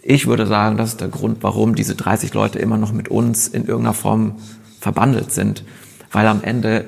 [0.00, 3.48] ich würde sagen, das ist der Grund, warum diese 30 Leute immer noch mit uns
[3.48, 4.36] in irgendeiner Form
[4.80, 5.62] verbandelt sind.
[6.10, 6.86] Weil am Ende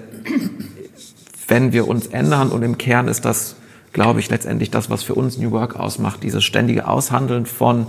[1.46, 3.56] wenn wir uns ändern und im Kern ist das,
[3.92, 7.88] glaube ich, letztendlich das, was für uns New Work ausmacht, dieses ständige Aushandeln von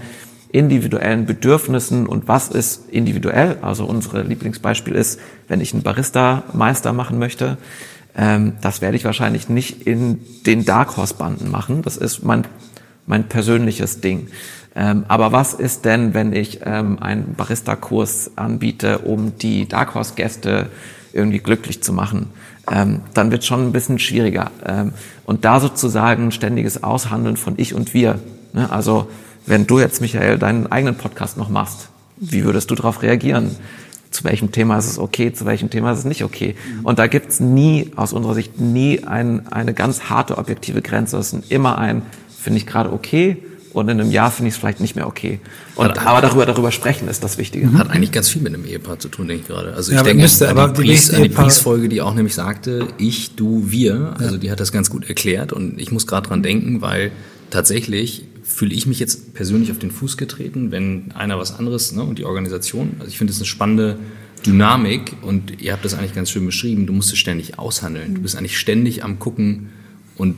[0.55, 3.57] individuellen Bedürfnissen und was ist individuell.
[3.61, 7.57] Also unsere Lieblingsbeispiel ist, wenn ich einen Barista-Meister machen möchte,
[8.17, 11.81] ähm, das werde ich wahrscheinlich nicht in den Dark Horse-Banden machen.
[11.81, 12.45] Das ist mein,
[13.05, 14.27] mein persönliches Ding.
[14.75, 20.67] Ähm, aber was ist denn, wenn ich ähm, einen Barista-Kurs anbiete, um die Dark Horse-Gäste
[21.13, 22.29] irgendwie glücklich zu machen?
[22.71, 24.51] ähm, dann wird schon ein bisschen schwieriger.
[24.65, 24.93] Ähm,
[25.25, 28.19] und da sozusagen ständiges Aushandeln von ich und wir.
[28.53, 28.71] Ne?
[28.71, 29.07] Also
[29.45, 33.55] wenn du jetzt, Michael, deinen eigenen Podcast noch machst, wie würdest du darauf reagieren?
[34.11, 36.55] Zu welchem Thema ist es okay, zu welchem Thema ist es nicht okay?
[36.83, 41.17] Und da gibt's nie, aus unserer Sicht, nie ein, eine ganz harte objektive Grenze.
[41.17, 42.03] Es ist immer ein,
[42.37, 43.37] finde ich gerade okay,
[43.75, 45.41] und in einem Jahr finde ich es vielleicht nicht mehr okay.
[45.75, 47.73] Und, hat, aber darüber, darüber sprechen ist das Wichtige.
[47.73, 49.73] Hat eigentlich ganz viel mit einem Ehepaar zu tun, denke ich gerade.
[49.73, 52.87] Also ich ja, denke müsste, an, die, Pries, an die Priesfolge, die auch nämlich sagte,
[52.97, 54.15] ich, du, wir.
[54.17, 57.11] Also die hat das ganz gut erklärt und ich muss gerade dran denken, weil
[57.49, 62.03] tatsächlich fühle ich mich jetzt persönlich auf den Fuß getreten, wenn einer was anderes ne,
[62.03, 62.91] und die Organisation.
[62.99, 63.97] Also ich finde es eine spannende
[64.45, 66.85] Dynamik und ihr habt das eigentlich ganz schön beschrieben.
[66.85, 68.15] Du musst es ständig aushandeln.
[68.15, 69.69] Du bist eigentlich ständig am gucken
[70.15, 70.35] und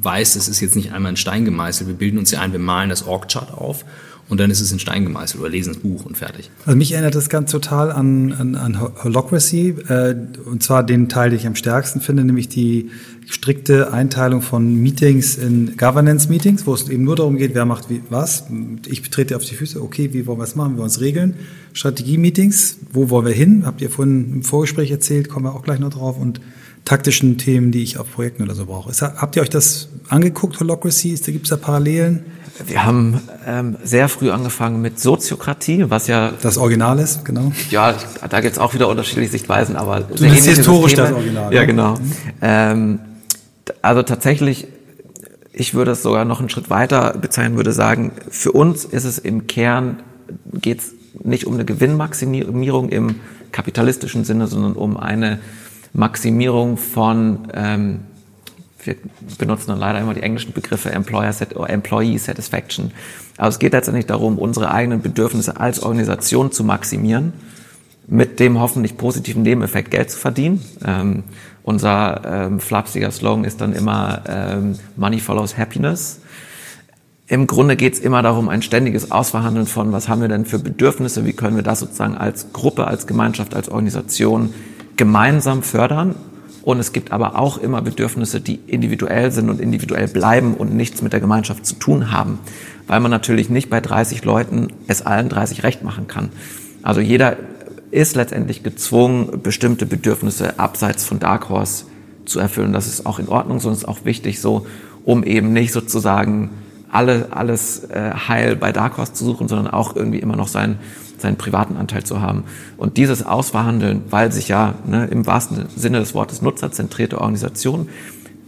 [0.00, 1.88] weiß, es ist jetzt nicht einmal in Stein gemeißelt.
[1.88, 3.84] Wir bilden uns ja ein, wir malen das Org-Chart auf
[4.30, 6.50] und dann ist es in Stein gemeißelt oder lesen das Buch und fertig.
[6.64, 10.14] Also mich erinnert das ganz total an, an, an Holocracy äh,
[10.46, 12.90] und zwar den Teil, den ich am stärksten finde, nämlich die
[13.26, 18.02] strikte Einteilung von Meetings in Governance-Meetings, wo es eben nur darum geht, wer macht wie,
[18.08, 18.44] was.
[18.86, 21.00] Ich trete auf die Füße, okay, wie wollen wir es machen, wie wollen wir es
[21.00, 21.34] regeln.
[21.72, 25.80] Strategie-Meetings, wo wollen wir hin, habt ihr vorhin im Vorgespräch erzählt, kommen wir auch gleich
[25.80, 26.40] noch drauf und
[26.84, 28.92] taktischen Themen, die ich auf Projekten oder so brauche.
[28.92, 31.14] Habt ihr euch das angeguckt, Holocracy?
[31.26, 32.24] Gibt es da Parallelen?
[32.66, 36.32] Wir haben ähm, sehr früh angefangen mit Soziokratie, was ja...
[36.42, 37.52] Das Original ist, genau.
[37.70, 37.94] Ja,
[38.28, 40.00] da gibt es auch wieder unterschiedliche Sichtweisen, aber...
[40.00, 41.08] Du sehr historisch Systeme.
[41.08, 41.54] das Original.
[41.54, 41.94] Ja, genau.
[41.94, 42.12] Mhm.
[42.42, 43.00] Ähm,
[43.82, 44.66] also tatsächlich,
[45.52, 49.18] ich würde es sogar noch einen Schritt weiter bezeichnen, würde sagen, für uns ist es
[49.18, 50.02] im Kern,
[50.52, 53.16] geht es nicht um eine Gewinnmaximierung im
[53.52, 55.40] kapitalistischen Sinne, sondern um eine
[55.92, 58.00] Maximierung von, ähm,
[58.84, 58.96] wir
[59.38, 62.92] benutzen dann leider immer die englischen Begriffe Employer Set Employee Satisfaction.
[63.36, 67.32] Aber es geht letztendlich darum, unsere eigenen Bedürfnisse als Organisation zu maximieren,
[68.06, 70.62] mit dem hoffentlich positiven Nebeneffekt Geld zu verdienen.
[70.84, 71.24] Ähm,
[71.62, 76.20] unser ähm, flapsiger Slogan ist dann immer ähm, Money follows Happiness.
[77.30, 80.58] Im Grunde geht es immer darum, ein ständiges Ausverhandeln von, was haben wir denn für
[80.58, 84.52] Bedürfnisse, wie können wir das sozusagen als Gruppe, als Gemeinschaft, als Organisation
[84.96, 86.16] gemeinsam fördern.
[86.62, 91.00] Und es gibt aber auch immer Bedürfnisse, die individuell sind und individuell bleiben und nichts
[91.00, 92.38] mit der Gemeinschaft zu tun haben.
[92.86, 96.30] Weil man natürlich nicht bei 30 Leuten es allen 30 recht machen kann.
[96.82, 97.36] Also jeder
[97.90, 101.84] ist letztendlich gezwungen, bestimmte Bedürfnisse abseits von Dark Horse
[102.24, 102.72] zu erfüllen.
[102.72, 104.66] Das ist auch in Ordnung, sondern ist auch wichtig so,
[105.04, 106.50] um eben nicht sozusagen
[106.90, 110.78] alle, alles äh, heil bei Dark Horse zu suchen, sondern auch irgendwie immer noch sein
[111.20, 112.44] seinen privaten Anteil zu haben.
[112.76, 117.88] Und dieses Ausverhandeln, weil sich ja ne, im wahrsten Sinne des Wortes nutzerzentrierte Organisation,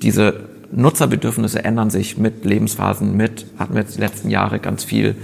[0.02, 5.16] diese Nutzerbedürfnisse ändern sich mit Lebensphasen, mit, hatten wir jetzt die letzten Jahre ganz viel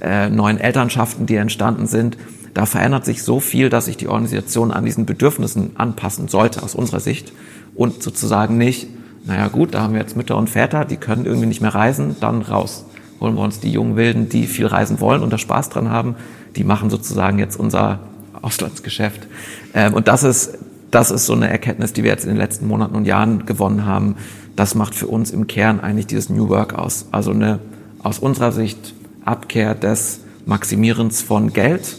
[0.00, 2.16] äh, neuen Elternschaften, die entstanden sind.
[2.54, 6.74] Da verändert sich so viel, dass sich die Organisation an diesen Bedürfnissen anpassen sollte, aus
[6.74, 7.32] unserer Sicht.
[7.74, 8.88] Und sozusagen nicht,
[9.26, 12.16] naja gut, da haben wir jetzt Mütter und Väter, die können irgendwie nicht mehr reisen,
[12.20, 12.84] dann raus
[13.24, 16.16] holen wir uns die jungen Wilden, die viel reisen wollen und da Spaß dran haben.
[16.56, 18.00] Die machen sozusagen jetzt unser
[18.42, 19.26] Auslandsgeschäft.
[19.74, 20.58] Ähm, und das ist,
[20.90, 23.86] das ist so eine Erkenntnis, die wir jetzt in den letzten Monaten und Jahren gewonnen
[23.86, 24.16] haben.
[24.56, 27.06] Das macht für uns im Kern eigentlich dieses New Work aus.
[27.10, 27.58] Also eine
[28.02, 31.96] aus unserer Sicht Abkehr des Maximierens von Geld,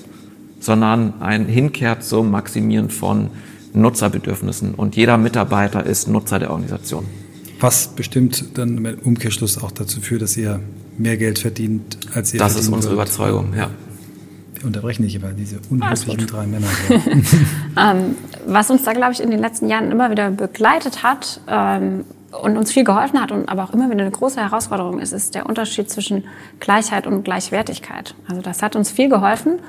[0.59, 3.29] sondern ein Hinkehr zum Maximieren von
[3.73, 4.75] Nutzerbedürfnissen.
[4.75, 7.05] Und jeder Mitarbeiter ist Nutzer der Organisation.
[7.59, 10.59] Was bestimmt dann im Umkehrschluss auch dazu führt, dass ihr
[10.97, 13.07] mehr Geld verdient, als ihr Das ist unsere wird.
[13.07, 13.69] Überzeugung, ja.
[14.65, 16.65] Wir unterbrechen nicht über diese unhöflichen drei Männer.
[17.77, 18.15] ähm,
[18.47, 22.57] was uns da, glaube ich, in den letzten Jahren immer wieder begleitet hat ähm, und
[22.57, 25.45] uns viel geholfen hat und aber auch immer wieder eine große Herausforderung ist, ist der
[25.45, 26.23] Unterschied zwischen
[26.59, 28.15] Gleichheit und Gleichwertigkeit.
[28.27, 29.59] Also das hat uns viel geholfen.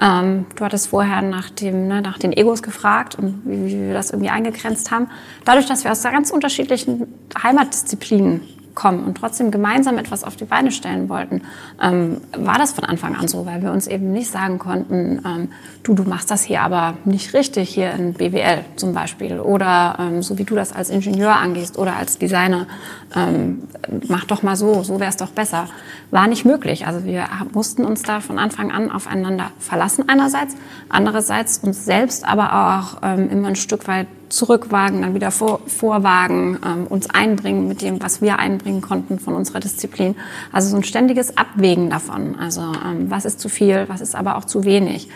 [0.00, 3.94] Ähm, du hattest vorher nach, dem, ne, nach den Egos gefragt und wie, wie wir
[3.94, 5.08] das irgendwie eingegrenzt haben.
[5.44, 7.08] Dadurch, dass wir aus ganz unterschiedlichen
[7.42, 8.42] Heimatdisziplinen
[8.74, 11.42] kommen und trotzdem gemeinsam etwas auf die Beine stellen wollten,
[11.80, 15.48] ähm, war das von Anfang an so, weil wir uns eben nicht sagen konnten, ähm,
[15.82, 20.22] du, du machst das hier aber nicht richtig hier in BWL zum Beispiel oder ähm,
[20.22, 22.66] so wie du das als Ingenieur angehst oder als Designer,
[23.14, 23.62] ähm,
[24.08, 25.68] mach doch mal so, so wäre es doch besser.
[26.10, 26.86] War nicht möglich.
[26.86, 30.56] Also wir mussten uns da von Anfang an aufeinander verlassen einerseits,
[30.88, 36.58] andererseits uns selbst aber auch ähm, immer ein Stück weit zurückwagen, dann wieder vor, vorwagen,
[36.64, 40.16] ähm, uns einbringen mit dem, was wir einbringen konnten von unserer Disziplin.
[40.52, 42.36] Also so ein ständiges Abwägen davon.
[42.38, 45.08] Also ähm, was ist zu viel, was ist aber auch zu wenig.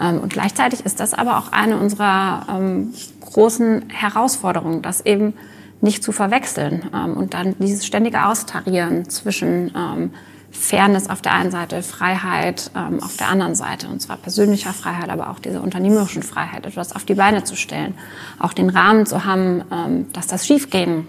[0.00, 5.34] Ähm, und gleichzeitig ist das aber auch eine unserer ähm, großen Herausforderungen, das eben
[5.80, 10.10] nicht zu verwechseln ähm, und dann dieses ständige Austarieren zwischen ähm,
[10.54, 13.88] Fairness auf der einen Seite, Freiheit ähm, auf der anderen Seite.
[13.88, 17.94] Und zwar persönlicher Freiheit, aber auch diese unternehmerischen Freiheit, etwas auf die Beine zu stellen.
[18.38, 21.06] Auch den Rahmen zu haben, ähm, dass das schiefgehen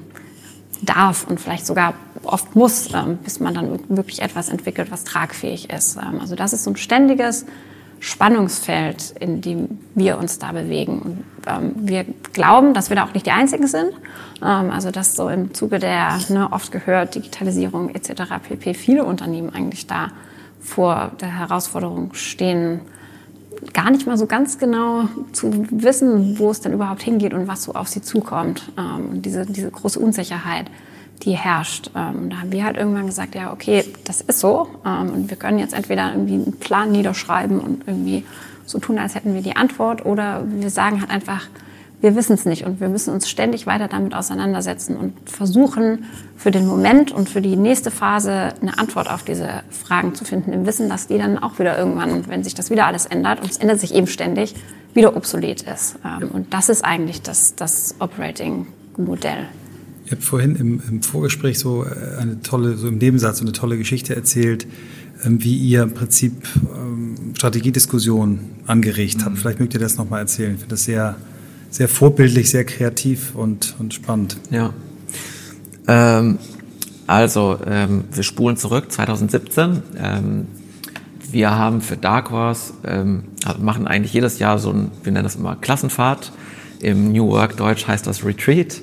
[0.82, 5.70] darf und vielleicht sogar oft muss, ähm, bis man dann wirklich etwas entwickelt, was tragfähig
[5.70, 5.98] ist.
[5.98, 7.46] Ähm, also das ist so ein ständiges
[8.06, 11.00] Spannungsfeld, in dem wir uns da bewegen.
[11.00, 13.94] Und, ähm, wir glauben, dass wir da auch nicht die Einzigen sind.
[14.44, 18.24] Ähm, also dass so im Zuge der ne, oft gehört Digitalisierung etc.
[18.48, 18.76] pp.
[18.76, 20.10] viele Unternehmen eigentlich da
[20.60, 22.82] vor der Herausforderung stehen,
[23.74, 27.64] gar nicht mal so ganz genau zu wissen, wo es denn überhaupt hingeht und was
[27.64, 28.72] so auf sie zukommt.
[28.78, 30.68] Ähm, diese, diese große Unsicherheit
[31.24, 31.92] die herrscht.
[31.96, 34.68] Ähm, da haben wir halt irgendwann gesagt, ja, okay, das ist so.
[34.86, 38.26] Ähm, und wir können jetzt entweder irgendwie einen Plan niederschreiben und irgendwie
[38.66, 41.48] so tun, als hätten wir die Antwort, oder wir sagen halt einfach,
[42.02, 46.06] wir wissen es nicht und wir müssen uns ständig weiter damit auseinandersetzen und versuchen,
[46.38, 50.54] für den Moment und für die nächste Phase eine Antwort auf diese Fragen zu finden,
[50.54, 53.50] im Wissen, dass die dann auch wieder irgendwann, wenn sich das wieder alles ändert, und
[53.50, 54.54] es ändert sich eben ständig,
[54.94, 55.96] wieder obsolet ist.
[56.06, 59.48] Ähm, und das ist eigentlich das, das Operating-Modell.
[60.06, 63.78] Ihr habt vorhin im, im, Vorgespräch so äh, eine tolle, so im Nebensatz eine tolle
[63.78, 64.68] Geschichte erzählt,
[65.24, 66.34] ähm, wie ihr im Prinzip
[66.76, 69.36] ähm, Strategiediskussionen angeregt habt.
[69.36, 69.38] Mhm.
[69.38, 70.54] Vielleicht mögt ihr das nochmal erzählen.
[70.54, 71.16] Ich finde das sehr,
[71.72, 74.38] sehr vorbildlich, sehr kreativ und, und spannend.
[74.52, 74.74] Ja.
[75.88, 76.38] Ähm,
[77.08, 79.82] also, ähm, wir spulen zurück, 2017.
[79.98, 80.48] Ähm,
[81.32, 83.24] wir haben für Dark Horse, ähm,
[83.60, 86.32] machen eigentlich jedes Jahr so ein, wir nennen das immer Klassenfahrt.
[86.80, 88.82] Im New Work Deutsch heißt das Retreat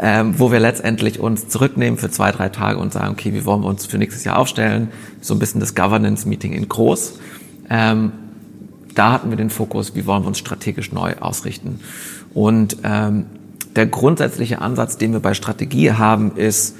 [0.00, 3.62] ähm, wo wir letztendlich uns zurücknehmen für zwei, drei Tage und sagen, okay, wie wollen
[3.62, 4.88] wir uns für nächstes Jahr aufstellen?
[5.20, 7.18] So ein bisschen das Governance-Meeting in groß.
[7.68, 8.12] Ähm,
[8.94, 11.80] da hatten wir den Fokus, wie wollen wir uns strategisch neu ausrichten.
[12.34, 13.26] Und ähm,
[13.76, 16.76] der grundsätzliche Ansatz, den wir bei Strategie haben, ist,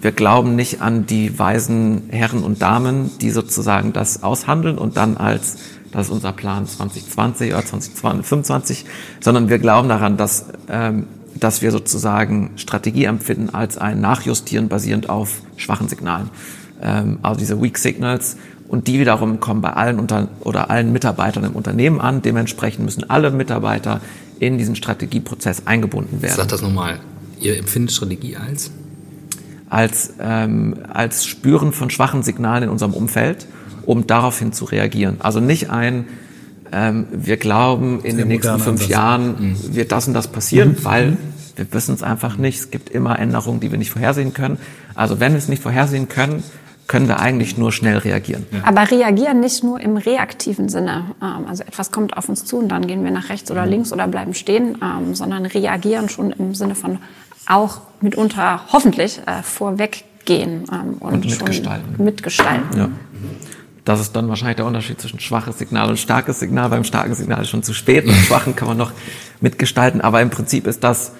[0.00, 5.16] wir glauben nicht an die weisen Herren und Damen, die sozusagen das aushandeln und dann
[5.16, 5.58] als
[5.92, 8.84] das ist unser Plan 2020 oder 2025,
[9.18, 11.06] sondern wir glauben daran, dass ähm,
[11.40, 16.30] dass wir sozusagen Strategie empfinden als ein Nachjustieren basierend auf schwachen Signalen.
[16.82, 18.36] Ähm, also diese Weak Signals
[18.68, 22.22] und die wiederum kommen bei allen unter oder allen Mitarbeitern im Unternehmen an.
[22.22, 24.00] Dementsprechend müssen alle Mitarbeiter
[24.38, 26.36] in diesen Strategieprozess eingebunden werden.
[26.36, 27.00] Sag das nochmal.
[27.40, 28.70] Ihr empfindet Strategie als?
[29.68, 33.46] Als, ähm, als Spüren von schwachen Signalen in unserem Umfeld,
[33.86, 35.16] um daraufhin zu reagieren.
[35.20, 36.06] Also nicht ein,
[36.72, 38.88] ähm, wir glauben, in Sehr den nächsten fünf Ansatz.
[38.88, 39.74] Jahren mhm.
[39.74, 40.84] wird das und das passieren, mhm.
[40.84, 41.16] weil
[41.56, 42.58] wir wissen es einfach nicht.
[42.58, 44.58] Es gibt immer Änderungen, die wir nicht vorhersehen können.
[44.94, 46.42] Also wenn wir es nicht vorhersehen können,
[46.90, 48.46] können wir eigentlich nur schnell reagieren.
[48.50, 48.62] Ja.
[48.64, 51.04] Aber reagieren nicht nur im reaktiven Sinne.
[51.22, 53.70] Ähm, also etwas kommt auf uns zu und dann gehen wir nach rechts oder mhm.
[53.70, 56.98] links oder bleiben stehen, ähm, sondern reagieren schon im Sinne von
[57.46, 62.04] auch mitunter hoffentlich äh, vorweggehen ähm, und, und mitgestalten.
[62.04, 62.76] mitgestalten.
[62.76, 62.88] Ja.
[63.84, 66.70] Das ist dann wahrscheinlich der Unterschied zwischen schwaches Signal und starkes Signal.
[66.70, 68.92] Beim starken Signal ist schon zu spät, beim schwachen kann man noch
[69.40, 70.00] mitgestalten.
[70.00, 71.12] Aber im Prinzip ist das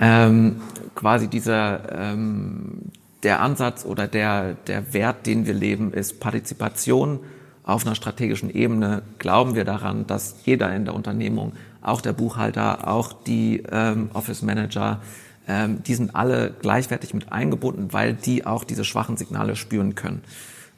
[0.00, 0.62] ähm,
[0.94, 2.90] quasi dieser, ähm,
[3.22, 7.20] der Ansatz oder der, der Wert, den wir leben, ist Partizipation
[7.64, 9.02] auf einer strategischen Ebene.
[9.18, 14.42] Glauben wir daran, dass jeder in der Unternehmung, auch der Buchhalter, auch die ähm, Office
[14.42, 15.00] Manager,
[15.46, 20.22] ähm, die sind alle gleichwertig mit eingebunden, weil die auch diese schwachen Signale spüren können.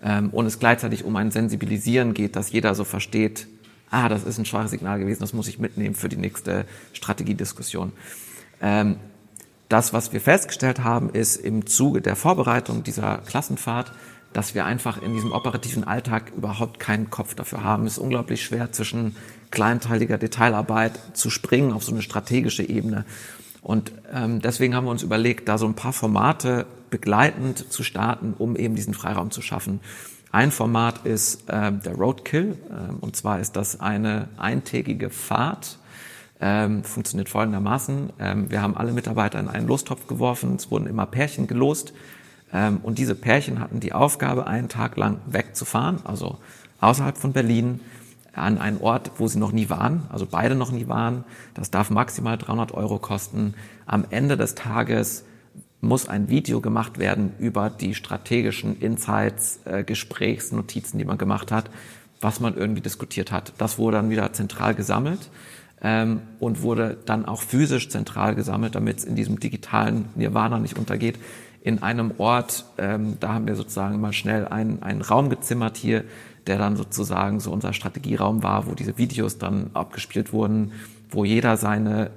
[0.02, 3.46] Ähm, und es gleichzeitig um ein Sensibilisieren geht, dass jeder so versteht,
[3.90, 7.92] ah, das ist ein schwaches Signal gewesen, das muss ich mitnehmen für die nächste Strategiediskussion.
[8.60, 8.96] Ähm,
[9.72, 13.92] das, was wir festgestellt haben, ist im Zuge der Vorbereitung dieser Klassenfahrt,
[14.34, 17.86] dass wir einfach in diesem operativen Alltag überhaupt keinen Kopf dafür haben.
[17.86, 19.16] Es ist unglaublich schwer, zwischen
[19.50, 23.06] kleinteiliger Detailarbeit zu springen auf so eine strategische Ebene.
[23.62, 28.34] Und ähm, deswegen haben wir uns überlegt, da so ein paar Formate begleitend zu starten,
[28.36, 29.80] um eben diesen Freiraum zu schaffen.
[30.32, 35.78] Ein Format ist äh, der Roadkill, äh, und zwar ist das eine eintägige Fahrt
[36.42, 38.12] ähm, funktioniert folgendermaßen.
[38.18, 40.56] Ähm, wir haben alle Mitarbeiter in einen Lostopf geworfen.
[40.56, 41.94] Es wurden immer Pärchen gelost.
[42.52, 46.38] Ähm, und diese Pärchen hatten die Aufgabe, einen Tag lang wegzufahren, also
[46.80, 47.80] außerhalb von Berlin,
[48.34, 51.24] an einen Ort, wo sie noch nie waren, also beide noch nie waren.
[51.54, 53.54] Das darf maximal 300 Euro kosten.
[53.86, 55.24] Am Ende des Tages
[55.80, 61.70] muss ein Video gemacht werden über die strategischen Insights, äh, Gesprächsnotizen, die man gemacht hat,
[62.20, 63.52] was man irgendwie diskutiert hat.
[63.58, 65.30] Das wurde dann wieder zentral gesammelt
[65.82, 70.78] ähm, und wurde dann auch physisch zentral gesammelt, damit es in diesem digitalen Nirvana nicht
[70.78, 71.18] untergeht.
[71.62, 76.04] In einem Ort, ähm, da haben wir sozusagen mal schnell einen, einen Raum gezimmert hier,
[76.46, 80.72] der dann sozusagen so unser Strategieraum war, wo diese Videos dann abgespielt wurden,
[81.10, 82.10] wo jeder seine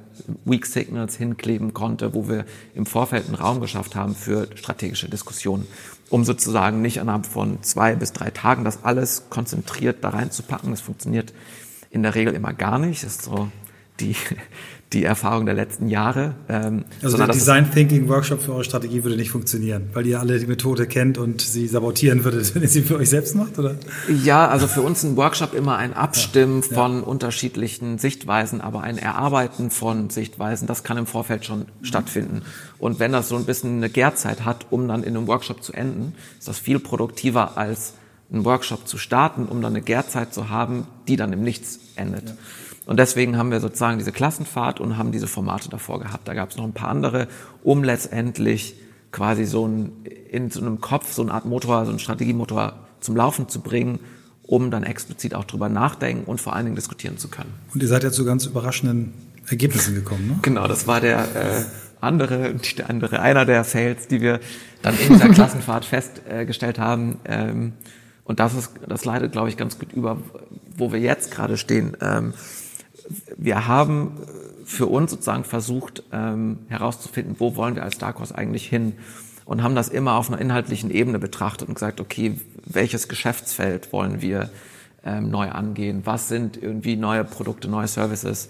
[0.46, 5.68] Weak Signals hinkleben konnte, wo wir im Vorfeld einen Raum geschafft haben für strategische Diskussionen,
[6.10, 10.72] um sozusagen nicht innerhalb von zwei bis drei Tagen das alles konzentriert da reinzupacken.
[10.72, 11.34] Das funktioniert
[11.96, 13.04] in der Regel immer gar nicht.
[13.04, 13.48] Das ist so
[14.02, 14.18] die,
[14.92, 16.36] die Erfahrung der letzten Jahre.
[16.50, 20.38] Ähm, also der Design Thinking Workshop für eure Strategie würde nicht funktionieren, weil ihr alle
[20.38, 23.76] die Methode kennt und sie sabotieren würdet, wenn ihr sie für euch selbst macht, oder?
[24.26, 26.76] Ja, also für uns ein Workshop immer ein Abstimmen ja, ja.
[26.76, 31.86] von unterschiedlichen Sichtweisen, aber ein Erarbeiten von Sichtweisen, das kann im Vorfeld schon mhm.
[31.86, 32.42] stattfinden.
[32.78, 35.72] Und wenn das so ein bisschen eine Gärzeit hat, um dann in einem Workshop zu
[35.72, 37.94] enden, ist das viel produktiver als
[38.32, 42.30] einen Workshop zu starten, um dann eine Gärzeit zu haben, die dann im Nichts endet.
[42.30, 42.36] Ja.
[42.86, 46.28] Und deswegen haben wir sozusagen diese Klassenfahrt und haben diese Formate davor gehabt.
[46.28, 47.28] Da gab es noch ein paar andere,
[47.64, 48.76] um letztendlich
[49.12, 49.92] quasi so ein,
[50.30, 54.00] in so einem Kopf so eine Art Motor, so ein Strategiemotor zum Laufen zu bringen,
[54.44, 57.54] um dann explizit auch drüber nachdenken und vor allen Dingen diskutieren zu können.
[57.74, 59.14] Und ihr seid ja zu ganz überraschenden
[59.48, 60.40] Ergebnissen gekommen, ne?
[60.42, 61.64] Genau, das war der äh,
[62.02, 64.40] andere, der andere, einer der Fails, die wir
[64.82, 67.20] dann in dieser Klassenfahrt festgestellt haben.
[67.26, 67.74] Ähm,
[68.26, 70.18] und das ist, das leitet, glaube ich, ganz gut über,
[70.76, 71.96] wo wir jetzt gerade stehen.
[72.02, 72.34] Ähm,
[73.38, 74.18] wir haben
[74.66, 78.94] für uns sozusagen versucht ähm, herauszufinden, wo wollen wir als Dark Horse eigentlich hin
[79.46, 84.22] und haben das immer auf einer inhaltlichen Ebene betrachtet und gesagt, okay, welches Geschäftsfeld wollen
[84.22, 84.50] wir
[85.06, 86.02] ähm, neu angehen?
[86.06, 88.50] Was sind irgendwie neue Produkte, neue Services?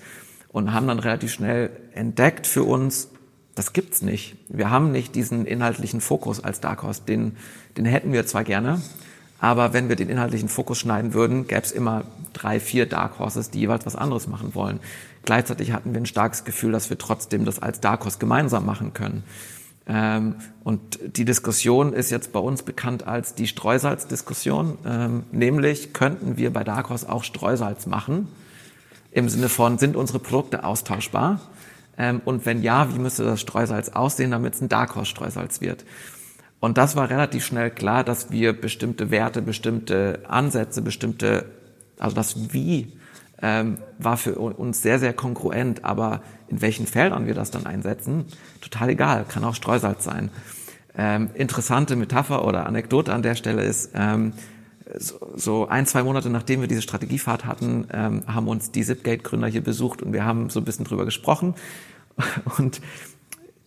[0.53, 3.09] Und haben dann relativ schnell entdeckt für uns,
[3.55, 4.37] das gibt's nicht.
[4.47, 7.01] Wir haben nicht diesen inhaltlichen Fokus als Dark Horse.
[7.05, 7.35] Den,
[7.75, 8.81] den hätten wir zwar gerne,
[9.39, 13.49] aber wenn wir den inhaltlichen Fokus schneiden würden, gäbe es immer drei, vier Dark Horses,
[13.49, 14.79] die jeweils was anderes machen wollen.
[15.23, 18.93] Gleichzeitig hatten wir ein starkes Gefühl, dass wir trotzdem das als Dark Horse gemeinsam machen
[18.93, 19.23] können.
[19.87, 24.77] Ähm, und die Diskussion ist jetzt bei uns bekannt als die Streusalzdiskussion.
[24.85, 28.27] Ähm, nämlich könnten wir bei Dark Horse auch Streusalz machen?
[29.11, 31.39] Im Sinne von, sind unsere Produkte austauschbar?
[31.97, 35.61] Ähm, und wenn ja, wie müsste das Streusalz aussehen, damit es ein Dark Horse Streusalz
[35.61, 35.85] wird?
[36.59, 41.45] Und das war relativ schnell klar, dass wir bestimmte Werte, bestimmte Ansätze, bestimmte,
[41.99, 42.93] also das Wie
[43.41, 48.25] ähm, war für uns sehr, sehr kongruent, aber in welchen Feldern wir das dann einsetzen,
[48.61, 50.29] total egal, kann auch Streusalz sein.
[50.97, 54.33] Ähm, interessante Metapher oder Anekdote an der Stelle ist, ähm,
[55.35, 59.63] so, ein, zwei Monate nachdem wir diese Strategiefahrt hatten, ähm, haben uns die Zipgate-Gründer hier
[59.63, 61.55] besucht und wir haben so ein bisschen drüber gesprochen.
[62.57, 62.79] Und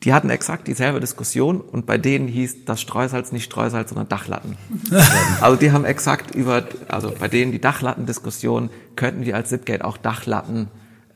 [0.04, 4.56] die hatten exakt dieselbe Diskussion und bei denen hieß das Streusalz nicht Streusalz, sondern Dachlatten.
[5.40, 9.96] also die haben exakt über, also bei denen die Dachlatten-Diskussion, könnten wir als Zipgate auch
[9.96, 10.68] Dachlatten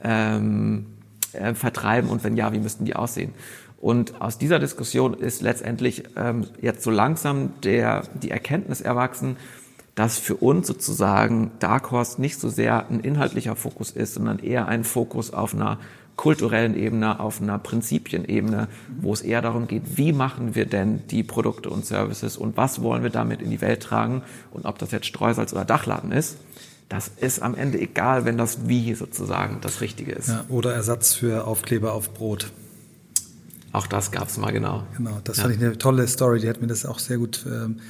[0.02, 0.86] ähm,
[1.32, 3.34] äh, vertreiben und wenn ja, wie müssten die aussehen?
[3.80, 9.36] Und aus dieser Diskussion ist letztendlich ähm, jetzt so langsam der, die Erkenntnis erwachsen,
[9.94, 14.66] dass für uns sozusagen Dark Horse nicht so sehr ein inhaltlicher Fokus ist, sondern eher
[14.66, 15.78] ein Fokus auf einer
[16.22, 18.68] kulturellen Ebene, auf einer Prinzipienebene,
[19.00, 22.80] wo es eher darum geht, wie machen wir denn die Produkte und Services und was
[22.80, 26.36] wollen wir damit in die Welt tragen und ob das jetzt Streusalz oder Dachladen ist.
[26.88, 30.28] Das ist am Ende egal, wenn das Wie sozusagen das Richtige ist.
[30.28, 32.52] Ja, oder Ersatz für Aufkleber auf Brot.
[33.72, 34.84] Auch das gab es mal, genau.
[34.96, 35.42] Genau, das ja.
[35.42, 37.80] fand ich eine tolle Story, die hat mir das auch sehr gut ähm,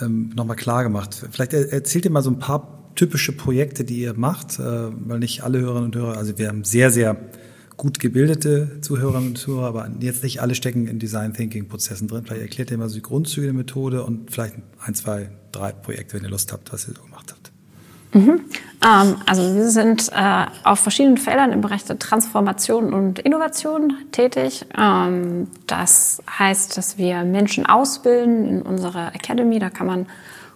[0.00, 1.24] ähm, nochmal klar gemacht.
[1.30, 5.44] Vielleicht erzählt ihr mal so ein paar typische Projekte, die ihr macht, äh, weil nicht
[5.44, 7.16] alle Hörerinnen und Hörer, also wir haben sehr, sehr
[7.76, 12.24] gut gebildete Zuhörerinnen und Zuhörer, aber jetzt nicht alle stecken in Design Thinking Prozessen drin.
[12.24, 14.54] Vielleicht erklärt ihr mal so die Grundzüge der Methode und vielleicht
[14.84, 17.52] ein, zwei, drei Projekte, wenn ihr Lust habt, was ihr so gemacht habt.
[18.14, 18.40] Mhm.
[18.84, 24.64] Ähm, also wir sind äh, auf verschiedenen Feldern im Bereich der Transformation und Innovation tätig.
[24.78, 29.58] Ähm, das heißt, dass wir Menschen ausbilden in unserer Academy.
[29.58, 30.06] Da kann man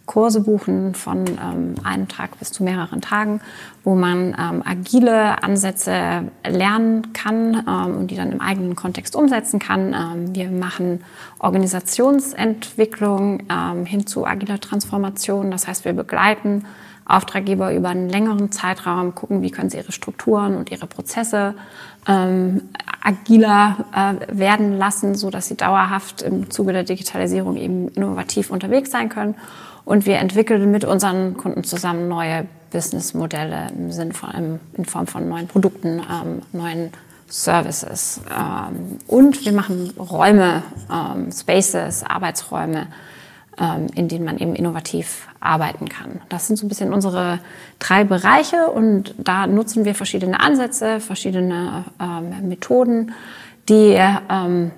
[0.07, 3.41] Kurse buchen von ähm, einem Tag bis zu mehreren Tagen,
[3.85, 9.61] wo man ähm, agile Ansätze lernen kann ähm, und die dann im eigenen Kontext umsetzen
[9.61, 9.95] kann.
[9.95, 11.05] Ähm, wir machen
[11.39, 15.51] Organisationsentwicklung ähm, hin zu agiler Transformation.
[15.51, 16.65] Das heißt, wir begleiten
[17.11, 21.55] Auftraggeber über einen längeren Zeitraum, gucken, wie können sie ihre Strukturen und ihre Prozesse
[22.07, 22.63] ähm,
[23.03, 28.91] agiler äh, werden lassen, so dass sie dauerhaft im Zuge der Digitalisierung eben innovativ unterwegs
[28.91, 29.35] sein können.
[29.85, 35.29] Und wir entwickeln mit unseren Kunden zusammen neue Businessmodelle im Sinn von, in Form von
[35.29, 36.93] neuen Produkten, ähm, neuen
[37.29, 38.21] Services.
[38.31, 40.63] Ähm, und wir machen Räume,
[40.93, 42.89] ähm, Spaces, Arbeitsräume,
[43.59, 46.21] ähm, in denen man eben innovativ arbeiten kann.
[46.29, 47.39] Das sind so ein bisschen unsere
[47.79, 53.13] drei Bereiche und da nutzen wir verschiedene Ansätze, verschiedene ähm, Methoden,
[53.69, 53.97] die
[54.29, 54.73] ähm,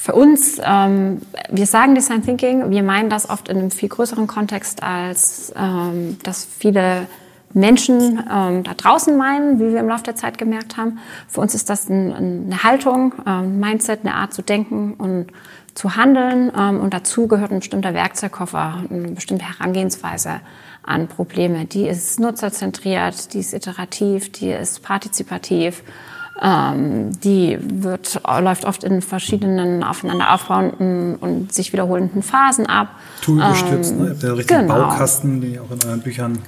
[0.00, 1.20] für uns, ähm,
[1.50, 6.18] wir sagen Design Thinking, wir meinen das oft in einem viel größeren Kontext, als ähm,
[6.22, 7.08] dass viele
[7.52, 11.00] Menschen ähm, da draußen meinen, wie wir im Laufe der Zeit gemerkt haben.
[11.26, 15.32] Für uns ist das ein, eine Haltung, ein Mindset, eine Art zu denken und
[15.74, 16.52] zu handeln.
[16.56, 20.40] Ähm, und dazu gehört ein bestimmter Werkzeugkoffer, eine bestimmte Herangehensweise
[20.84, 21.64] an Probleme.
[21.64, 25.82] Die ist nutzerzentriert, die ist iterativ, die ist partizipativ.
[26.40, 32.88] Ähm, die wird, läuft oft in verschiedenen aufeinander aufbauenden und sich wiederholenden Phasen ab.
[33.22, 34.04] Toolgestützt, ähm, ne?
[34.04, 34.74] Ihr habt ja richtig genau.
[34.74, 36.38] Baukasten, die auch in euren Büchern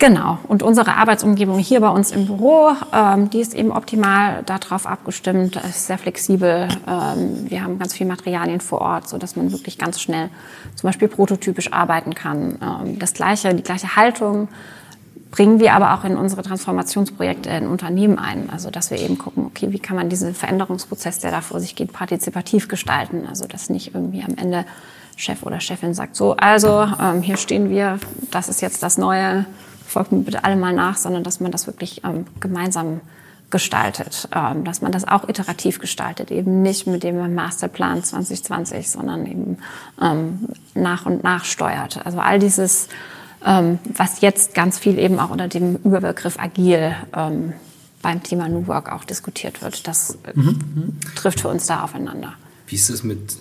[0.00, 0.38] Genau.
[0.48, 5.56] Und unsere Arbeitsumgebung hier bei uns im Büro, ähm, die ist eben optimal darauf abgestimmt,
[5.56, 6.68] ist sehr flexibel.
[6.88, 10.30] Ähm, wir haben ganz viele Materialien vor Ort, so dass man wirklich ganz schnell
[10.74, 12.58] zum Beispiel prototypisch arbeiten kann.
[12.62, 14.48] Ähm, das gleiche, die gleiche Haltung
[15.30, 18.50] bringen wir aber auch in unsere Transformationsprojekte in Unternehmen ein.
[18.50, 21.76] Also dass wir eben gucken, okay, wie kann man diesen Veränderungsprozess, der da vor sich
[21.76, 23.26] geht, partizipativ gestalten.
[23.28, 24.64] Also dass nicht irgendwie am Ende
[25.16, 27.98] Chef oder Chefin sagt, so, also ähm, hier stehen wir,
[28.30, 29.44] das ist jetzt das neue
[29.90, 33.00] folgt mir bitte alle mal nach, sondern dass man das wirklich ähm, gemeinsam
[33.50, 39.26] gestaltet, ähm, dass man das auch iterativ gestaltet, eben nicht mit dem Masterplan 2020, sondern
[39.26, 39.58] eben
[40.00, 42.06] ähm, nach und nach steuert.
[42.06, 42.88] Also all dieses,
[43.42, 47.54] was jetzt ganz viel eben auch unter dem Überbegriff agil ähm,
[48.02, 50.98] beim Thema New Work auch diskutiert wird, das äh, mhm.
[51.14, 52.34] trifft für uns da aufeinander.
[52.66, 53.36] Wie ist es mit,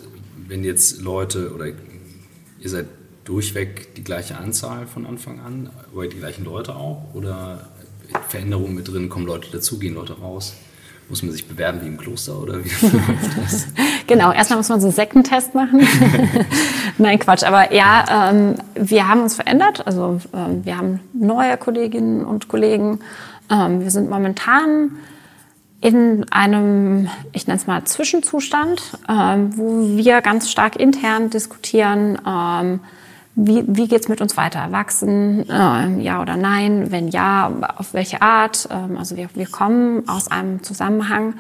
[0.48, 2.88] wenn jetzt Leute oder ihr seid
[3.26, 7.14] durchweg die gleiche Anzahl von Anfang an, aber die gleichen Leute auch?
[7.14, 7.70] Oder
[8.28, 10.56] Veränderungen mit drin, kommen Leute dazu, gehen Leute raus?
[11.10, 13.68] Muss man sich bewerben wie im Kloster oder wie läuft das?
[14.06, 15.88] genau, erstmal muss man so einen Sektentest machen.
[17.00, 17.44] Nein, Quatsch.
[17.44, 19.86] Aber ja, ähm, wir haben uns verändert.
[19.88, 23.00] Also ähm, wir haben neue Kolleginnen und Kollegen.
[23.50, 24.92] Ähm, wir sind momentan
[25.82, 32.82] in einem, ich nenne es mal Zwischenzustand, ähm, wo wir ganz stark intern diskutieren, ähm,
[33.42, 34.72] wie, wie geht es mit uns weiter?
[34.72, 36.92] Wachsen, äh, ja oder nein?
[36.92, 38.68] Wenn ja, auf welche Art?
[38.70, 41.36] Ähm, also wir, wir kommen aus einem Zusammenhang.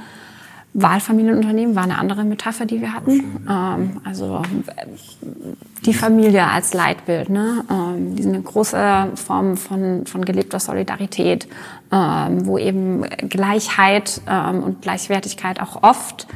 [0.74, 3.45] Wahlfamilienunternehmen war eine andere Metapher, die wir hatten.
[3.50, 4.41] Ähm, also
[5.86, 7.66] die Familie als Leitbild, ne?
[7.70, 11.47] ähm, diese große Form von, von gelebter Solidarität,
[11.91, 16.28] ähm, wo eben Gleichheit ähm, und Gleichwertigkeit auch oft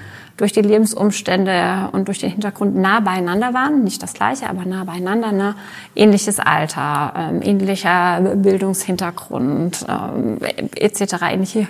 [0.43, 3.85] durch die Lebensumstände und durch den Hintergrund nah beieinander waren.
[3.85, 5.31] Nicht das Gleiche, aber nah beieinander.
[5.31, 5.55] Ne?
[5.95, 10.39] Ähnliches Alter, ähm, ähnlicher Bildungshintergrund ähm,
[10.75, 11.69] etc., ähnliche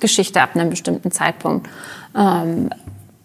[0.00, 1.66] Geschichte ab einem bestimmten Zeitpunkt.
[2.14, 2.68] Ähm,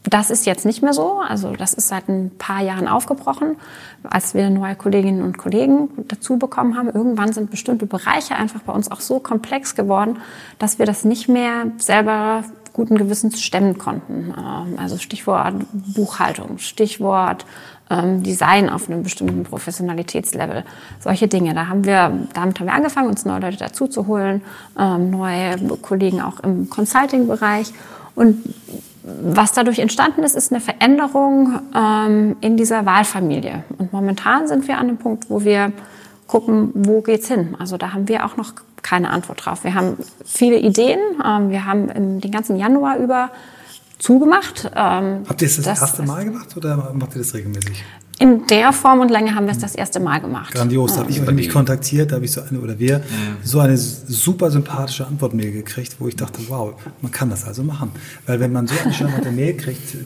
[0.06, 1.20] das ist jetzt nicht mehr so.
[1.28, 3.58] Also das ist seit ein paar Jahren aufgebrochen,
[4.02, 6.88] als wir neue Kolleginnen und Kollegen dazu bekommen haben.
[6.88, 10.20] Irgendwann sind bestimmte Bereiche einfach bei uns auch so komplex geworden,
[10.58, 14.34] dass wir das nicht mehr selber guten Gewissens stemmen konnten.
[14.38, 17.46] Ähm, also Stichwort Buchhaltung, Stichwort
[17.90, 20.66] ähm, Design auf einem bestimmten Professionalitätslevel.
[21.00, 21.54] Solche Dinge.
[21.54, 24.42] Da haben wir, damit haben wir angefangen, uns neue Leute dazu zu holen,
[24.78, 27.72] ähm, neue Kollegen auch im Consulting-Bereich.
[28.14, 28.44] Und
[29.04, 31.60] was dadurch entstanden ist, ist eine Veränderung
[32.42, 33.64] in dieser Wahlfamilie.
[33.78, 35.74] Und momentan sind wir an dem Punkt, wo wir
[36.26, 37.56] gucken, wo geht's hin.
[37.60, 38.54] Also da haben wir auch noch
[38.86, 39.64] keine Antwort drauf.
[39.64, 41.00] Wir haben viele Ideen.
[41.26, 43.32] Ähm, wir haben den ganzen Januar über
[43.98, 44.70] zugemacht.
[44.76, 47.84] Ähm, Habt ihr es das, das erste Mal gemacht oder macht ihr das regelmäßig?
[48.20, 50.54] In der Form und Länge haben wir es das erste Mal gemacht.
[50.54, 50.94] Grandios.
[50.94, 53.02] Da habe ich nämlich kontaktiert, da habe ich so eine, oder wir,
[53.44, 57.92] so eine super sympathische Antwortmail gekriegt, wo ich dachte, wow, man kann das also machen.
[58.26, 59.98] Weil wenn man so eine charmante Mail kriegt,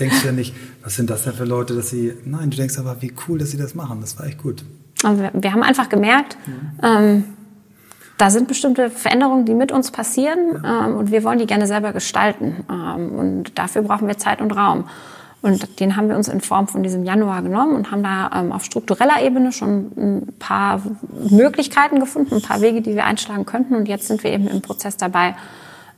[0.00, 2.78] denkst du ja nicht, was sind das denn für Leute, dass sie, nein, du denkst
[2.78, 4.00] aber, wie cool, dass sie das machen.
[4.00, 4.64] Das war echt gut.
[5.04, 6.36] Also wir, haben einfach gemerkt,
[6.82, 7.24] ähm,
[8.22, 11.92] da sind bestimmte Veränderungen, die mit uns passieren ähm, und wir wollen die gerne selber
[11.92, 12.64] gestalten.
[12.70, 14.88] Ähm, und dafür brauchen wir Zeit und Raum.
[15.40, 18.52] Und den haben wir uns in Form von diesem Januar genommen und haben da ähm,
[18.52, 20.80] auf struktureller Ebene schon ein paar
[21.30, 23.74] Möglichkeiten gefunden, ein paar Wege, die wir einschlagen könnten.
[23.74, 25.34] Und jetzt sind wir eben im Prozess dabei,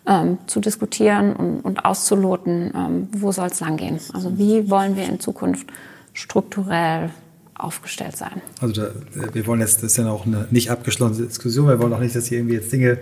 [0.07, 4.01] ähm, zu diskutieren und, und auszuloten, ähm, wo soll es lang gehen.
[4.15, 5.67] Also wie wollen wir in Zukunft
[6.15, 7.11] strukturell
[7.57, 8.43] aufgestellt sein.
[8.61, 8.91] Also da,
[9.33, 12.17] wir wollen jetzt, das ist ja auch eine nicht abgeschlossene Diskussion, wir wollen auch nicht,
[12.17, 12.99] dass ihr irgendwie jetzt Dinge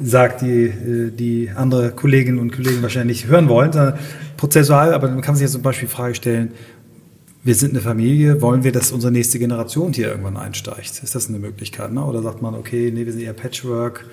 [0.00, 3.98] sagt, die, äh, die andere Kolleginnen und Kollegen wahrscheinlich nicht hören wollen, sondern
[4.36, 6.52] prozessual, aber man kann sich jetzt zum Beispiel die Frage stellen,
[7.42, 11.02] wir sind eine Familie, wollen wir, dass unsere nächste Generation hier irgendwann einsteigt?
[11.02, 11.92] Ist das eine Möglichkeit?
[11.92, 12.04] Ne?
[12.04, 14.04] Oder sagt man, okay, nee, wir sind eher Patchwork,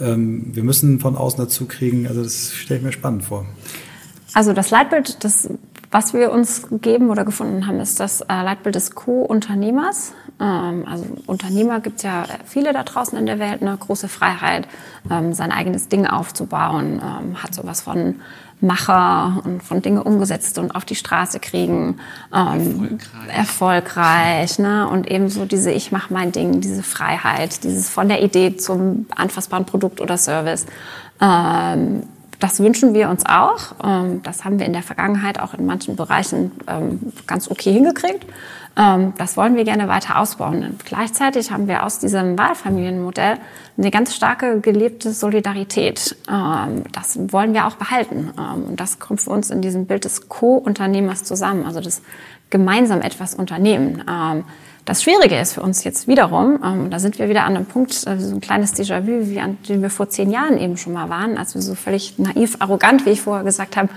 [0.00, 3.46] ähm, wir müssen von außen dazu kriegen, also das stelle ich mir spannend vor.
[4.32, 5.48] Also das Leitbild, das
[5.94, 10.12] was wir uns gegeben oder gefunden haben, ist das äh, Leitbild des Co-Unternehmers.
[10.40, 14.66] Ähm, also Unternehmer gibt es ja viele da draußen in der Welt, eine große Freiheit,
[15.08, 18.16] ähm, sein eigenes Ding aufzubauen, ähm, hat sowas von
[18.60, 22.00] Macher und von Dinge umgesetzt und auf die Straße kriegen,
[22.34, 22.98] ähm,
[23.30, 24.88] erfolgreich, erfolgreich ne?
[24.88, 29.64] und ebenso diese Ich mache mein Ding, diese Freiheit, dieses von der Idee zum anfassbaren
[29.64, 30.66] Produkt oder Service.
[31.20, 32.02] Ähm,
[32.44, 33.74] das wünschen wir uns auch.
[33.82, 38.26] Ähm, das haben wir in der Vergangenheit auch in manchen Bereichen ähm, ganz okay hingekriegt.
[38.76, 40.62] Ähm, das wollen wir gerne weiter ausbauen.
[40.62, 43.38] Und gleichzeitig haben wir aus diesem Wahlfamilienmodell
[43.78, 46.16] eine ganz starke gelebte Solidarität.
[46.26, 48.30] Das wollen wir auch behalten.
[48.68, 52.02] Und das kommt für uns in diesem Bild des Co-Unternehmers zusammen, also das
[52.50, 54.04] gemeinsam etwas unternehmen.
[54.84, 57.92] Das Schwierige ist für uns jetzt wiederum, ähm, da sind wir wieder an einem Punkt,
[58.06, 61.08] äh, so ein kleines Déjà-vu, wie an dem wir vor zehn Jahren eben schon mal
[61.08, 63.88] waren, als wir so völlig naiv, arrogant, wie ich vorher gesagt habe,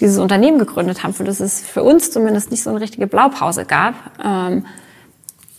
[0.00, 3.66] dieses Unternehmen gegründet haben, für das es für uns zumindest nicht so eine richtige Blaupause
[3.66, 3.94] gab.
[4.24, 4.64] Ähm,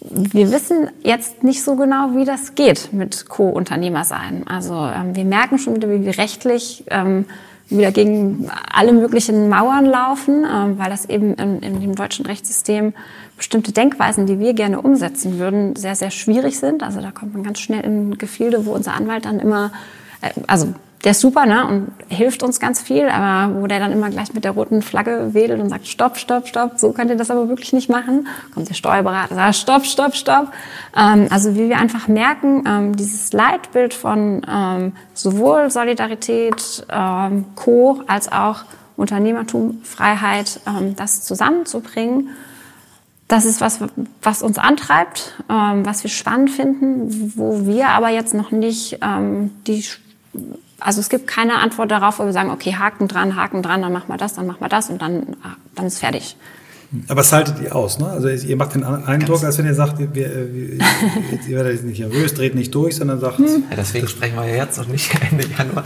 [0.10, 4.46] wir wissen jetzt nicht so genau, wie das geht mit Co-Unternehmer sein.
[4.48, 7.26] Also ähm, wir merken schon wieder, wie wir rechtlich ähm,
[7.70, 12.94] wieder gegen alle möglichen Mauern laufen, ähm, weil das eben in, in, dem deutschen Rechtssystem
[13.42, 16.84] bestimmte Denkweisen, die wir gerne umsetzen würden, sehr, sehr schwierig sind.
[16.84, 19.72] Also da kommt man ganz schnell in Gefilde, wo unser Anwalt dann immer,
[20.22, 23.92] äh, also der ist super ne, und hilft uns ganz viel, aber wo der dann
[23.92, 27.18] immer gleich mit der roten Flagge wedelt und sagt, stopp, stopp, stopp, so könnt ihr
[27.18, 28.28] das aber wirklich nicht machen.
[28.54, 30.54] Kommt der Steuerberater, sagt, stopp, stopp, stopp.
[30.96, 38.04] Ähm, also wie wir einfach merken, ähm, dieses Leitbild von ähm, sowohl Solidarität, ähm, Co.
[38.06, 38.66] als auch
[38.98, 42.30] Unternehmertum, Freiheit, ähm, das zusammenzubringen,
[43.32, 43.80] das ist was,
[44.22, 49.52] was uns antreibt, ähm, was wir spannend finden, wo wir aber jetzt noch nicht ähm,
[49.68, 49.86] die
[50.80, 53.94] also es gibt keine Antwort darauf, wo wir sagen, okay, Haken dran, Haken dran, dann
[53.94, 55.38] machen wir das, dann machen wir das und dann,
[55.76, 56.36] dann ist fertig.
[57.08, 58.08] Aber es haltet ihr aus, ne?
[58.08, 60.30] Also ihr macht den Eindruck, als wenn ihr sagt, wir, wir,
[61.48, 63.38] ihr werdet jetzt nicht nervös, dreht nicht durch, sondern sagt...
[63.38, 63.64] Hm.
[63.70, 65.86] Ja, deswegen sprechen wir ja jetzt noch nicht Ende Januar.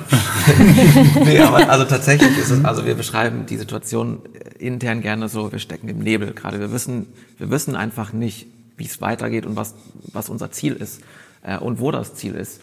[1.26, 4.20] nee, aber also tatsächlich ist es, also wir beschreiben die Situation
[4.58, 6.60] intern gerne so, wir stecken im Nebel gerade.
[6.60, 7.06] Wir wissen,
[7.38, 8.48] wir wissen einfach nicht,
[8.78, 9.76] wie es weitergeht und was,
[10.12, 11.02] was unser Ziel ist
[11.44, 12.62] äh, und wo das Ziel ist.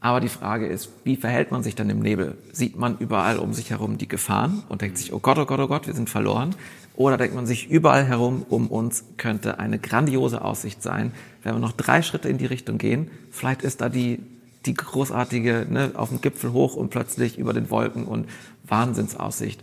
[0.00, 2.36] Aber die Frage ist, wie verhält man sich dann im Nebel?
[2.52, 5.58] Sieht man überall um sich herum die Gefahren und denkt sich, oh Gott, oh Gott,
[5.58, 6.54] oh Gott, wir sind verloren?
[6.96, 11.58] Oder denkt man sich, überall herum um uns könnte eine grandiose Aussicht sein, wenn wir
[11.60, 14.20] noch drei Schritte in die Richtung gehen, vielleicht ist da die,
[14.64, 18.26] die großartige, ne, auf dem Gipfel hoch und plötzlich über den Wolken und
[18.64, 19.62] Wahnsinnsaussicht.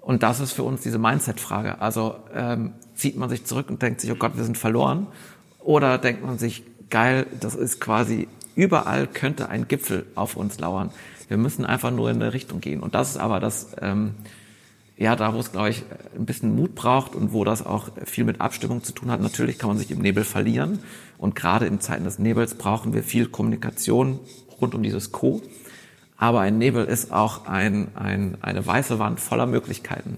[0.00, 1.80] Und das ist für uns diese Mindset-Frage.
[1.80, 5.06] Also ähm, zieht man sich zurück und denkt sich, oh Gott, wir sind verloren?
[5.58, 10.90] Oder denkt man sich, geil, das ist quasi Überall könnte ein Gipfel auf uns lauern.
[11.28, 12.80] Wir müssen einfach nur in eine Richtung gehen.
[12.80, 14.14] Und das ist aber das, ähm,
[14.98, 15.84] ja, da wo es, glaube ich,
[16.16, 19.20] ein bisschen Mut braucht und wo das auch viel mit Abstimmung zu tun hat.
[19.20, 20.78] Natürlich kann man sich im Nebel verlieren.
[21.18, 24.18] Und gerade in Zeiten des Nebels brauchen wir viel Kommunikation
[24.60, 25.42] rund um dieses Co.
[26.16, 30.16] Aber ein Nebel ist auch ein, ein, eine weiße Wand voller Möglichkeiten.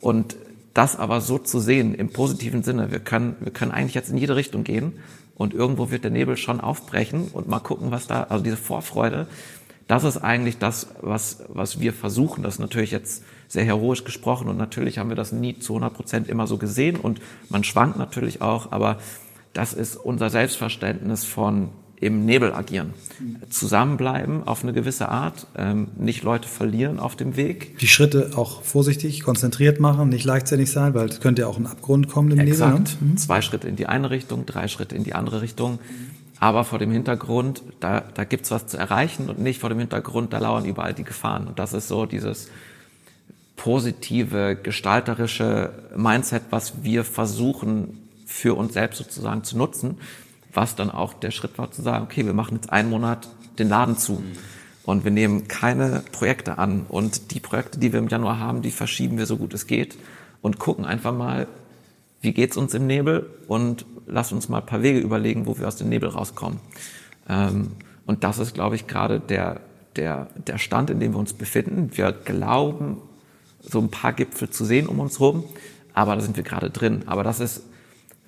[0.00, 0.36] Und
[0.74, 4.18] das aber so zu sehen, im positiven Sinne, wir können, wir können eigentlich jetzt in
[4.18, 4.92] jede Richtung gehen
[5.34, 9.26] und irgendwo wird der Nebel schon aufbrechen und mal gucken, was da, also diese Vorfreude,
[9.88, 12.44] das ist eigentlich das, was, was wir versuchen.
[12.44, 16.28] Das natürlich jetzt sehr heroisch gesprochen und natürlich haben wir das nie zu 100 Prozent
[16.28, 18.98] immer so gesehen und man schwankt natürlich auch, aber
[19.52, 22.94] das ist unser Selbstverständnis von, im Nebel agieren.
[23.50, 27.76] Zusammenbleiben auf eine gewisse Art, ähm, nicht Leute verlieren auf dem Weg.
[27.78, 31.66] Die Schritte auch vorsichtig, konzentriert machen, nicht leichtsinnig sein, weil es könnte ja auch ein
[31.66, 32.78] Abgrund kommen im Exakt.
[32.78, 32.92] Nebel.
[33.00, 33.10] Ne?
[33.10, 33.16] Mhm.
[33.16, 35.80] Zwei Schritte in die eine Richtung, drei Schritte in die andere Richtung.
[36.38, 40.32] Aber vor dem Hintergrund, da, da gibt's was zu erreichen und nicht vor dem Hintergrund,
[40.32, 41.48] da lauern überall die Gefahren.
[41.48, 42.48] Und das ist so dieses
[43.62, 49.98] positive, gestalterische Mindset, was wir versuchen für uns selbst sozusagen zu nutzen
[50.52, 53.68] was dann auch der Schritt war zu sagen, okay, wir machen jetzt einen Monat den
[53.68, 54.22] Laden zu.
[54.84, 56.86] Und wir nehmen keine Projekte an.
[56.88, 59.96] Und die Projekte, die wir im Januar haben, die verschieben wir so gut es geht
[60.42, 61.46] und gucken einfach mal,
[62.22, 65.68] wie geht's uns im Nebel und lass uns mal ein paar Wege überlegen, wo wir
[65.68, 66.60] aus dem Nebel rauskommen.
[67.28, 67.72] Ähm,
[68.06, 69.60] und das ist, glaube ich, gerade der,
[69.96, 71.90] der, der Stand, in dem wir uns befinden.
[71.92, 72.96] Wir glauben,
[73.62, 75.44] so ein paar Gipfel zu sehen um uns herum,
[75.94, 77.02] aber da sind wir gerade drin.
[77.06, 77.62] Aber das ist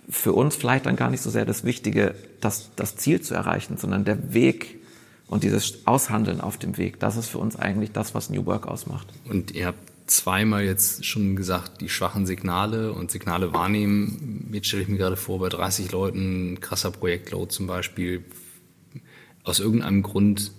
[0.08, 3.76] für uns vielleicht dann gar nicht so sehr das Wichtige, das, das Ziel zu erreichen,
[3.78, 4.78] sondern der Weg
[5.26, 7.00] und dieses Aushandeln auf dem Weg.
[7.00, 9.06] Das ist für uns eigentlich das, was New Work ausmacht.
[9.28, 14.50] Und ihr habt zweimal jetzt schon gesagt, die schwachen Signale und Signale wahrnehmen.
[14.52, 18.24] Jetzt stelle ich mir gerade vor, bei 30 Leuten, krasser Projektload zum Beispiel,
[19.44, 20.52] aus irgendeinem Grund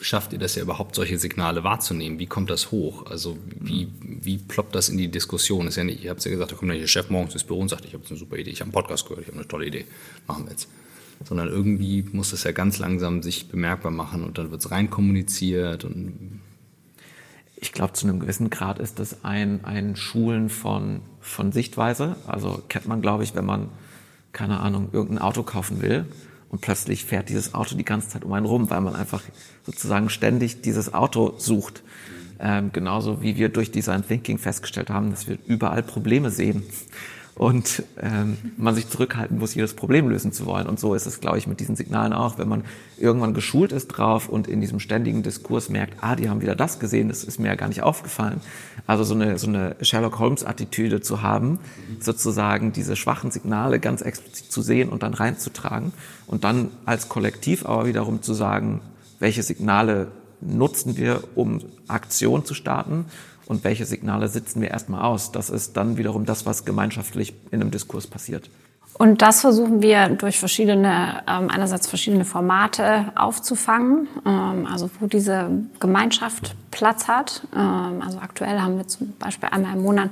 [0.00, 2.18] schafft ihr das ja überhaupt, solche Signale wahrzunehmen?
[2.18, 3.06] Wie kommt das hoch?
[3.06, 5.66] Also wie, wie ploppt das in die Diskussion?
[5.66, 7.68] ist ja nicht, ihr habt ja gesagt, da kommt der Chef morgens ins Büro und
[7.68, 9.66] sagt, ich habe eine super Idee, ich habe einen Podcast gehört, ich habe eine tolle
[9.66, 9.86] Idee,
[10.26, 10.68] machen wir jetzt.
[11.24, 14.90] Sondern irgendwie muss das ja ganz langsam sich bemerkbar machen und dann wird es rein
[14.90, 16.40] kommuniziert und
[17.58, 22.16] ich glaube, zu einem gewissen Grad ist das ein, ein Schulen von, von Sichtweise.
[22.26, 23.70] Also kennt man, glaube ich, wenn man,
[24.32, 26.04] keine Ahnung, irgendein Auto kaufen will
[26.56, 29.20] und plötzlich fährt dieses Auto die ganze Zeit um einen rum, weil man einfach
[29.66, 31.82] sozusagen ständig dieses Auto sucht.
[32.40, 36.62] Ähm, genauso wie wir durch Design Thinking festgestellt haben, dass wir überall Probleme sehen
[37.36, 40.66] und ähm, man sich zurückhalten muss, jedes Problem lösen zu wollen.
[40.66, 42.64] Und so ist es, glaube ich, mit diesen Signalen auch, wenn man
[42.96, 46.78] irgendwann geschult ist drauf und in diesem ständigen Diskurs merkt, ah, die haben wieder das
[46.78, 48.40] gesehen, das ist mir ja gar nicht aufgefallen.
[48.86, 51.58] Also so eine, so eine Sherlock Holmes-Attitüde zu haben,
[52.00, 55.92] sozusagen diese schwachen Signale ganz explizit zu sehen und dann reinzutragen
[56.26, 58.80] und dann als Kollektiv aber wiederum zu sagen,
[59.18, 60.08] welche Signale
[60.40, 63.06] nutzen wir, um Aktion zu starten
[63.46, 65.32] und welche Signale sitzen wir erstmal aus.
[65.32, 68.50] Das ist dann wiederum das, was gemeinschaftlich in einem Diskurs passiert.
[68.98, 75.50] Und das versuchen wir durch verschiedene, ähm, einerseits verschiedene Formate aufzufangen, ähm, also wo diese
[75.80, 77.46] Gemeinschaft Platz hat.
[77.54, 80.10] Ähm, also aktuell haben wir zum Beispiel einmal im Monat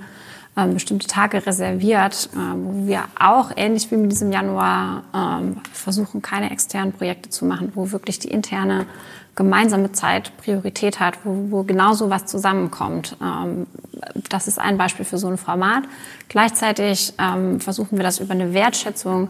[0.72, 5.02] bestimmte Tage reserviert, wo wir auch ähnlich wie mit diesem Januar
[5.72, 8.86] versuchen, keine externen Projekte zu machen, wo wirklich die interne
[9.35, 13.16] gemeinsame Zeit Priorität hat, wo, wo genau so was zusammenkommt.
[13.22, 13.66] Ähm,
[14.28, 15.85] das ist ein Beispiel für so ein Format.
[16.28, 19.28] Gleichzeitig ähm, versuchen wir das über eine Wertschätzung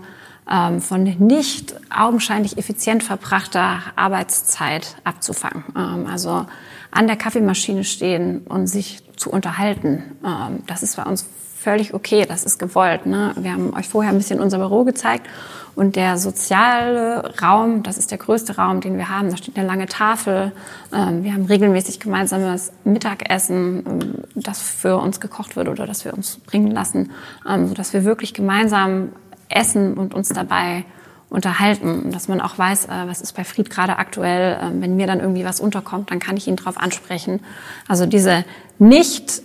[0.50, 5.64] ähm, von nicht augenscheinlich effizient verbrachter Arbeitszeit abzufangen.
[5.76, 6.46] Ähm, also
[6.90, 10.02] an der Kaffeemaschine stehen und sich zu unterhalten.
[10.24, 11.26] Ähm, das ist bei uns
[11.64, 13.06] völlig okay, das ist gewollt.
[13.06, 13.32] Ne?
[13.36, 15.26] Wir haben euch vorher ein bisschen unser Büro gezeigt
[15.74, 19.30] und der soziale Raum, das ist der größte Raum, den wir haben.
[19.30, 20.52] Da steht eine lange Tafel.
[20.92, 26.14] Ähm, wir haben regelmäßig gemeinsames Mittagessen, ähm, das für uns gekocht wird oder das wir
[26.14, 27.10] uns bringen lassen,
[27.48, 29.10] ähm, sodass wir wirklich gemeinsam
[29.48, 30.84] essen und uns dabei
[31.28, 34.58] unterhalten, dass man auch weiß, äh, was ist bei Fried gerade aktuell.
[34.74, 37.40] Wenn mir dann irgendwie was unterkommt, dann kann ich ihn darauf ansprechen.
[37.88, 38.44] Also diese
[38.78, 39.42] nicht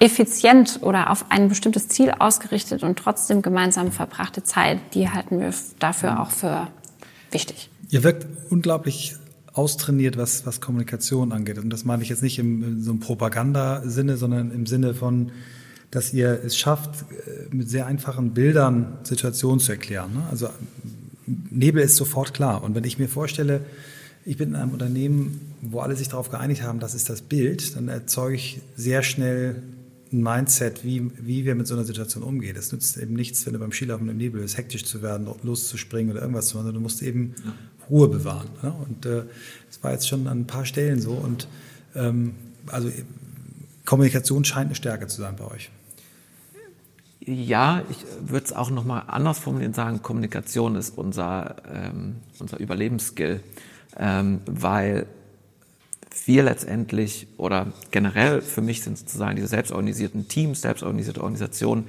[0.00, 5.52] effizient oder auf ein bestimmtes Ziel ausgerichtet und trotzdem gemeinsam verbrachte Zeit, die halten wir
[5.78, 6.68] dafür auch für
[7.30, 7.70] wichtig.
[7.90, 9.16] Ihr wirkt unglaublich
[9.54, 11.58] austrainiert, was, was Kommunikation angeht.
[11.58, 15.32] Und das meine ich jetzt nicht im, in so einem Propagandasinne, sondern im Sinne von,
[15.90, 20.12] dass ihr es schafft, äh, mit sehr einfachen Bildern Situationen zu erklären.
[20.14, 20.22] Ne?
[20.30, 20.48] Also
[21.26, 22.62] Nebel ist sofort klar.
[22.62, 23.62] Und wenn ich mir vorstelle,
[24.24, 27.74] ich bin in einem Unternehmen, wo alle sich darauf geeinigt haben, das ist das Bild,
[27.74, 29.62] dann erzeuge ich sehr schnell
[30.12, 32.56] ein Mindset, wie, wie wir mit so einer Situation umgehen.
[32.56, 36.12] Es nützt eben nichts, wenn du beim Skilaufen im Nebel bist, hektisch zu werden, loszuspringen
[36.12, 37.54] oder irgendwas zu machen, sondern du musst eben ja.
[37.90, 38.48] Ruhe bewahren.
[38.62, 38.72] Ne?
[38.72, 39.24] Und äh,
[39.66, 41.12] das war jetzt schon an ein paar Stellen so.
[41.12, 41.48] Und
[41.94, 42.34] ähm,
[42.66, 42.90] also
[43.84, 45.70] Kommunikation scheint eine Stärke zu sein bei euch.
[47.20, 53.40] Ja, ich würde es auch nochmal anders formulieren, sagen, Kommunikation ist unser, ähm, unser Überlebensskill,
[53.98, 55.06] ähm, weil
[56.24, 61.84] wir letztendlich oder generell für mich sind sozusagen diese selbstorganisierten Teams, selbstorganisierte Organisationen,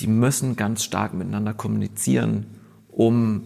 [0.00, 2.46] die müssen ganz stark miteinander kommunizieren,
[2.90, 3.42] um,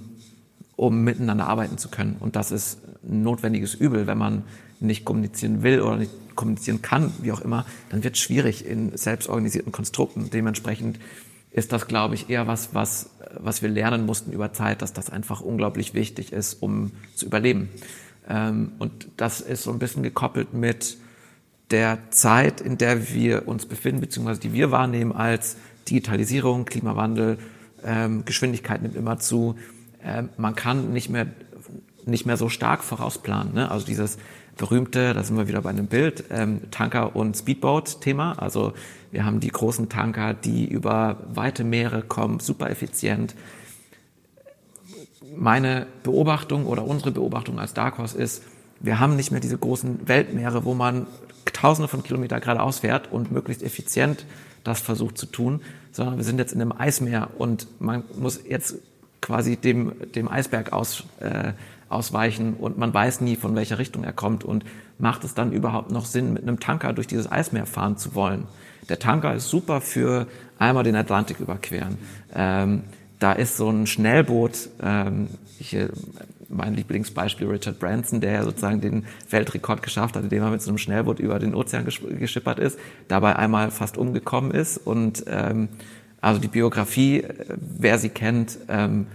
[0.76, 2.16] um miteinander arbeiten zu können.
[2.20, 4.44] Und das ist ein notwendiges Übel, wenn man
[4.80, 8.96] nicht kommunizieren will oder nicht kommunizieren kann, wie auch immer, dann wird es schwierig in
[8.96, 10.30] selbstorganisierten Konstrukten.
[10.30, 10.98] Dementsprechend
[11.50, 15.08] ist das, glaube ich, eher was, was, was wir lernen mussten über Zeit, dass das
[15.08, 17.70] einfach unglaublich wichtig ist, um zu überleben.
[18.28, 20.96] Ähm, und das ist so ein bisschen gekoppelt mit
[21.70, 25.56] der Zeit, in der wir uns befinden, beziehungsweise die wir wahrnehmen als
[25.88, 27.38] Digitalisierung, Klimawandel,
[27.84, 29.56] ähm, Geschwindigkeit nimmt immer zu.
[30.02, 31.26] Ähm, man kann nicht mehr,
[32.04, 33.54] nicht mehr so stark vorausplanen.
[33.54, 33.70] Ne?
[33.70, 34.18] Also dieses
[34.56, 36.24] berühmte, da sind wir wieder bei einem Bild,
[36.70, 38.38] Tanker- und Speedboat-Thema.
[38.38, 38.72] Also
[39.10, 43.34] wir haben die großen Tanker, die über weite Meere kommen, super effizient.
[45.36, 48.42] Meine Beobachtung oder unsere Beobachtung als Dark Horse ist,
[48.80, 51.06] wir haben nicht mehr diese großen Weltmeere, wo man
[51.52, 54.26] tausende von Kilometern geradeaus fährt und möglichst effizient
[54.64, 55.60] das versucht zu tun,
[55.92, 58.76] sondern wir sind jetzt in einem Eismeer und man muss jetzt
[59.20, 61.52] quasi dem, dem Eisberg aus, äh,
[61.88, 64.64] ausweichen und man weiß nie, von welcher Richtung er kommt und
[64.98, 68.46] macht es dann überhaupt noch Sinn, mit einem Tanker durch dieses Eismeer fahren zu wollen.
[68.88, 70.26] Der Tanker ist super für
[70.58, 71.98] einmal den Atlantik überqueren.
[72.34, 72.82] Ähm,
[73.18, 75.88] da ist so ein Schnellboot, ähm, ich, äh,
[76.48, 80.70] mein Lieblingsbeispiel Richard Branson, der ja sozusagen den Weltrekord geschafft hat, indem er mit so
[80.70, 85.68] einem Schnellboot über den Ozean geschippert ist, dabei einmal fast umgekommen ist und ähm,
[86.20, 89.06] also die Biografie, äh, wer sie kennt, ähm,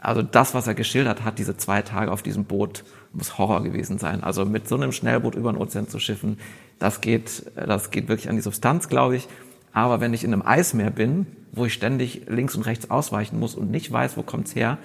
[0.00, 3.98] also das, was er geschildert hat, diese zwei Tage auf diesem Boot, muss Horror gewesen
[3.98, 4.22] sein.
[4.22, 6.38] Also mit so einem Schnellboot über den Ozean zu schiffen,
[6.78, 9.26] das geht, das geht wirklich an die Substanz, glaube ich.
[9.72, 11.26] Aber wenn ich in einem Eismeer bin,
[11.58, 14.78] wo ich ständig links und rechts ausweichen muss und nicht weiß, wo kommt's her,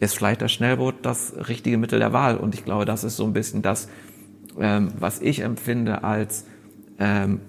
[0.00, 2.36] ist vielleicht das Schnellboot das richtige Mittel der Wahl.
[2.36, 3.88] Und ich glaube, das ist so ein bisschen das,
[4.58, 6.44] ähm, was ich empfinde als
[6.98, 7.40] ähm,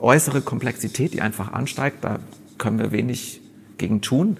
[0.00, 1.98] äußere Komplexität, die einfach ansteigt.
[2.02, 2.18] Da
[2.58, 3.40] können wir wenig
[3.78, 4.36] gegen tun.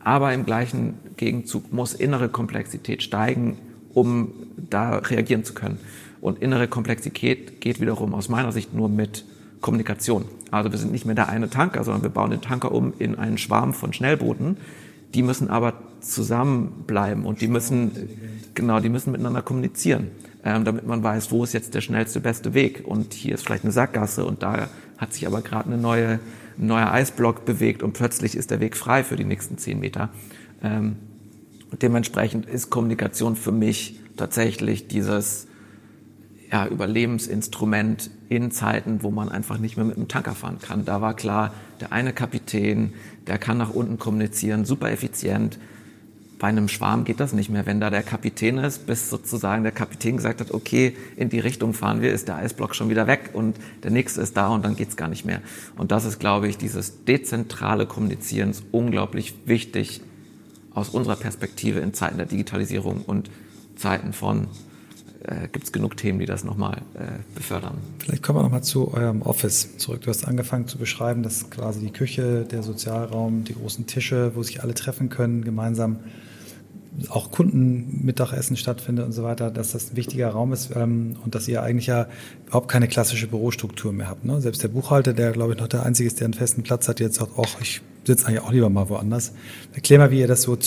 [0.00, 3.58] Aber im gleichen Gegenzug muss innere Komplexität steigen,
[3.92, 5.78] um da reagieren zu können.
[6.20, 9.24] Und innere Komplexität geht wiederum aus meiner Sicht nur mit
[9.60, 10.24] Kommunikation.
[10.50, 13.16] Also wir sind nicht mehr der eine Tanker, sondern wir bauen den Tanker um in
[13.16, 14.56] einen Schwarm von Schnellbooten.
[15.14, 17.92] Die müssen aber zusammenbleiben und die müssen,
[18.54, 20.08] genau, die müssen miteinander kommunizieren,
[20.44, 22.82] ähm, damit man weiß, wo ist jetzt der schnellste, beste Weg.
[22.86, 26.20] Und hier ist vielleicht eine Sackgasse und da hat sich aber gerade eine neue
[26.58, 30.10] ein neuer Eisblock bewegt und plötzlich ist der Weg frei für die nächsten zehn Meter.
[30.62, 30.96] Ähm,
[31.80, 35.46] dementsprechend ist Kommunikation für mich tatsächlich dieses
[36.50, 40.84] ja, Überlebensinstrument in Zeiten, wo man einfach nicht mehr mit dem Tanker fahren kann.
[40.84, 42.92] Da war klar, der eine Kapitän,
[43.26, 45.58] der kann nach unten kommunizieren, super effizient,
[46.38, 47.66] bei einem Schwarm geht das nicht mehr.
[47.66, 51.74] Wenn da der Kapitän ist, bis sozusagen der Kapitän gesagt hat, okay, in die Richtung
[51.74, 54.76] fahren wir, ist der Eisblock schon wieder weg und der nächste ist da und dann
[54.76, 55.40] geht's gar nicht mehr.
[55.76, 60.00] Und das ist, glaube ich, dieses dezentrale Kommunizieren ist unglaublich wichtig
[60.72, 63.30] aus unserer Perspektive in Zeiten der Digitalisierung und
[63.74, 64.46] Zeiten von
[65.24, 67.78] äh, gibt es genug Themen, die das nochmal äh, befördern.
[67.98, 70.02] Vielleicht kommen wir nochmal zu eurem Office zurück.
[70.02, 74.42] Du hast angefangen zu beschreiben, dass quasi die Küche, der Sozialraum, die großen Tische, wo
[74.42, 75.96] sich alle treffen können, gemeinsam
[77.08, 81.46] auch Kundenmittagessen stattfindet und so weiter, dass das ein wichtiger Raum ist ähm, und dass
[81.46, 82.08] ihr eigentlich ja
[82.46, 84.24] überhaupt keine klassische Bürostruktur mehr habt.
[84.24, 84.40] Ne?
[84.40, 87.00] Selbst der Buchhalter, der glaube ich noch der Einzige ist, der einen festen Platz hat,
[87.00, 89.32] jetzt sagt, auch ich sitze eigentlich auch lieber mal woanders.
[89.74, 90.58] Erklär mal, wie ihr das so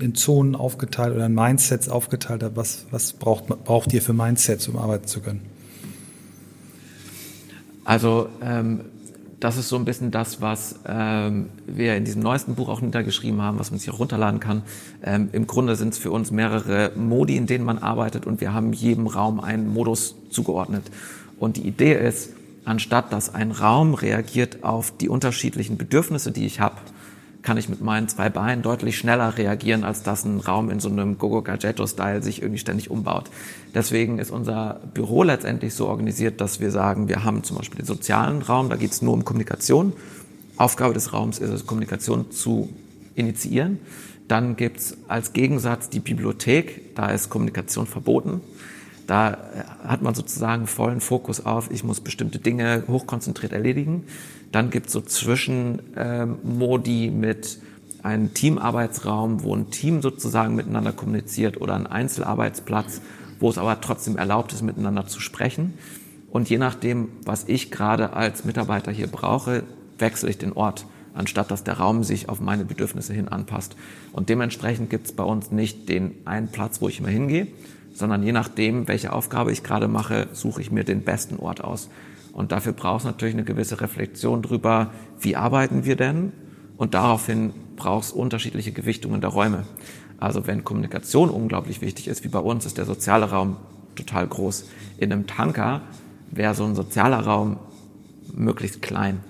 [0.00, 2.56] in Zonen aufgeteilt oder in Mindsets aufgeteilt habt.
[2.56, 5.42] Was, was braucht, braucht ihr für Mindsets, um arbeiten zu können?
[7.84, 8.80] Also ähm,
[9.46, 13.40] das ist so ein bisschen das, was ähm, wir in diesem neuesten Buch auch niedergeschrieben
[13.40, 14.62] haben, was man sich auch runterladen kann.
[15.04, 18.52] Ähm, Im Grunde sind es für uns mehrere Modi, in denen man arbeitet und wir
[18.52, 20.90] haben jedem Raum einen Modus zugeordnet.
[21.38, 22.30] Und die Idee ist,
[22.64, 26.74] anstatt dass ein Raum reagiert auf die unterschiedlichen Bedürfnisse, die ich habe,
[27.46, 30.88] kann ich mit meinen zwei Beinen deutlich schneller reagieren, als dass ein Raum in so
[30.88, 33.30] einem Gogo Gadgetto-Style sich irgendwie ständig umbaut.
[33.72, 37.86] Deswegen ist unser Büro letztendlich so organisiert, dass wir sagen, wir haben zum Beispiel den
[37.86, 39.92] sozialen Raum, da geht es nur um Kommunikation.
[40.56, 42.68] Aufgabe des Raums ist es, Kommunikation zu
[43.14, 43.78] initiieren.
[44.26, 48.40] Dann gibt es als Gegensatz die Bibliothek, da ist Kommunikation verboten.
[49.06, 49.36] Da äh,
[49.86, 54.04] hat man sozusagen vollen Fokus auf, ich muss bestimmte Dinge hochkonzentriert erledigen.
[54.52, 57.58] Dann gibt es so Zwischenmodi ähm, mit
[58.02, 63.00] einem Teamarbeitsraum, wo ein Team sozusagen miteinander kommuniziert oder ein Einzelarbeitsplatz,
[63.40, 65.74] wo es aber trotzdem erlaubt ist, miteinander zu sprechen.
[66.30, 69.64] Und je nachdem, was ich gerade als Mitarbeiter hier brauche,
[69.98, 73.76] wechsle ich den Ort, anstatt dass der Raum sich auf meine Bedürfnisse hin anpasst.
[74.12, 77.48] Und dementsprechend gibt es bei uns nicht den einen Platz, wo ich immer hingehe,
[77.96, 81.88] sondern je nachdem, welche Aufgabe ich gerade mache, suche ich mir den besten Ort aus.
[82.32, 86.32] Und dafür braucht es natürlich eine gewisse Reflexion drüber, wie arbeiten wir denn?
[86.76, 89.64] Und daraufhin braucht es unterschiedliche Gewichtungen der Räume.
[90.18, 93.56] Also wenn Kommunikation unglaublich wichtig ist, wie bei uns, ist der soziale Raum
[93.94, 94.66] total groß.
[94.98, 95.80] In einem Tanker
[96.30, 97.58] wäre so ein sozialer Raum
[98.34, 99.20] möglichst klein.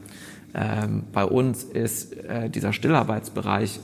[0.54, 3.78] Ähm, bei uns ist äh, dieser Stillarbeitsbereich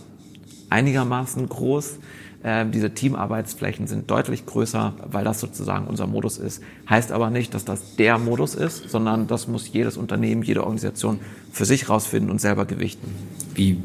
[0.71, 1.99] einigermaßen groß.
[2.45, 6.63] Ähm, diese Teamarbeitsflächen sind deutlich größer, weil das sozusagen unser Modus ist.
[6.89, 11.21] Heißt aber nicht, dass das der Modus ist, sondern das muss jedes Unternehmen, jede Organisation
[11.53, 13.09] für sich rausfinden und selber gewichten.
[13.55, 13.79] Wie,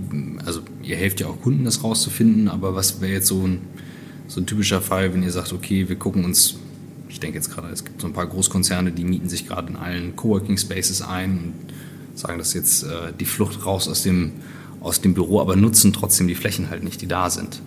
[0.45, 3.61] also ihr helft ja auch Kunden, das rauszufinden, aber was wäre jetzt so ein,
[4.27, 6.57] so ein typischer Fall, wenn ihr sagt, okay, wir gucken uns
[7.09, 9.75] ich denke jetzt gerade, es gibt so ein paar Großkonzerne, die mieten sich gerade in
[9.75, 11.53] allen Coworking Spaces ein
[12.09, 14.33] und sagen, das ist jetzt äh, die Flucht raus aus dem,
[14.81, 17.61] aus dem Büro, aber nutzen trotzdem die Flächen halt nicht, die da sind.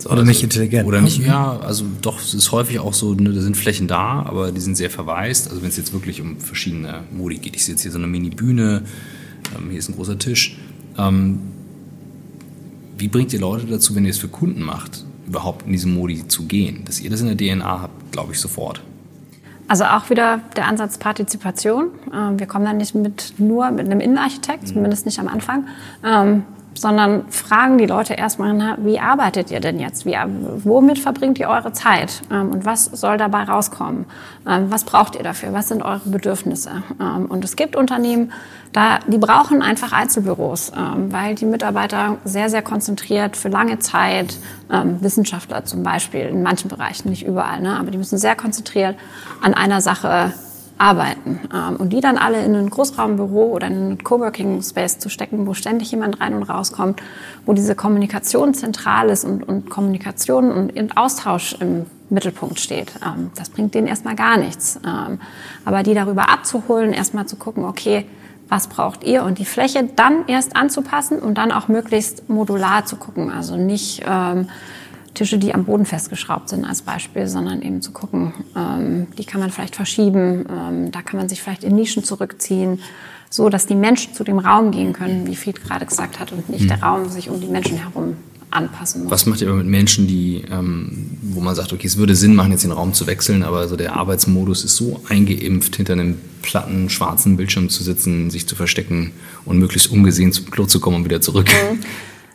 [0.00, 0.88] So, oder also, nicht intelligent.
[0.88, 4.22] Oder nicht, ja, also doch, es ist häufig auch so, ne, da sind Flächen da,
[4.22, 5.50] aber die sind sehr verwaist.
[5.50, 7.54] Also wenn es jetzt wirklich um verschiedene Modi geht.
[7.54, 8.82] Ich sehe jetzt hier so eine Mini-Bühne,
[9.56, 10.56] ähm, hier ist ein großer Tisch.
[10.96, 11.40] Ähm,
[12.96, 16.26] wie bringt ihr Leute dazu, wenn ihr es für Kunden macht, überhaupt in diesem Modi
[16.28, 16.82] zu gehen?
[16.86, 18.82] Dass ihr das in der DNA habt, glaube ich sofort.
[19.68, 21.90] Also auch wieder der Ansatz Partizipation.
[22.12, 24.66] Ähm, wir kommen dann nicht mit nur mit einem Innenarchitekt, mhm.
[24.66, 25.66] zumindest nicht am Anfang,
[26.04, 26.42] ähm,
[26.74, 30.06] sondern fragen die Leute erstmal, wie arbeitet ihr denn jetzt?
[30.06, 30.16] Wie,
[30.64, 32.22] womit verbringt ihr eure Zeit?
[32.30, 34.06] Ähm, und was soll dabei rauskommen?
[34.42, 35.52] was braucht ihr dafür?
[35.52, 36.82] Was sind eure Bedürfnisse?
[37.28, 38.32] und es gibt Unternehmen,
[38.72, 44.36] da, die brauchen einfach Einzelbüros, ähm, weil die Mitarbeiter sehr, sehr konzentriert für lange Zeit,
[44.70, 48.96] ähm, Wissenschaftler zum Beispiel, in manchen Bereichen, nicht überall, ne, aber die müssen sehr konzentriert
[49.42, 50.32] an einer Sache
[50.80, 51.40] arbeiten.
[51.54, 55.46] Ähm, und die dann alle in ein Großraumbüro oder in einen Coworking Space zu stecken,
[55.46, 57.02] wo ständig jemand rein und rauskommt,
[57.44, 62.92] wo diese Kommunikation zentral ist und, und Kommunikation und, und Austausch im Mittelpunkt steht.
[63.04, 64.80] Ähm, das bringt denen erstmal gar nichts.
[64.84, 65.20] Ähm,
[65.64, 68.06] aber die darüber abzuholen, erstmal zu gucken, okay,
[68.48, 72.96] was braucht ihr und die Fläche dann erst anzupassen und dann auch möglichst modular zu
[72.96, 73.30] gucken.
[73.30, 74.02] Also nicht
[75.14, 79.40] Tische, die am Boden festgeschraubt sind als Beispiel, sondern eben zu gucken, ähm, die kann
[79.40, 82.80] man vielleicht verschieben, ähm, da kann man sich vielleicht in Nischen zurückziehen,
[83.28, 86.48] so dass die Menschen zu dem Raum gehen können, wie Fried gerade gesagt hat, und
[86.48, 86.68] nicht mhm.
[86.68, 88.16] der Raum sich um die Menschen herum
[88.50, 89.10] anpassen muss.
[89.10, 92.34] Was macht ihr aber mit Menschen, die, ähm, wo man sagt, okay, es würde Sinn
[92.34, 96.18] machen, jetzt den Raum zu wechseln, aber so der Arbeitsmodus ist so eingeimpft, hinter einem
[96.42, 99.12] platten, schwarzen Bildschirm zu sitzen, sich zu verstecken
[99.44, 101.48] und möglichst ungesehen zum Klo zu kommen und wieder zurück.
[101.48, 101.80] Mhm.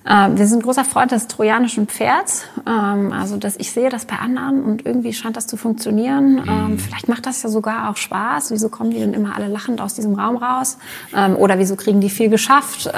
[0.06, 2.46] Äh, wir sind großer Freund des trojanischen Pferds.
[2.68, 6.34] Ähm, also, dass ich sehe das bei anderen und irgendwie scheint das zu funktionieren.
[6.34, 6.44] Mhm.
[6.48, 8.52] Ähm, vielleicht macht das ja sogar auch Spaß.
[8.52, 10.78] Wieso kommen die denn immer alle lachend aus diesem Raum raus?
[11.16, 12.90] Ähm, oder wieso kriegen die viel geschafft?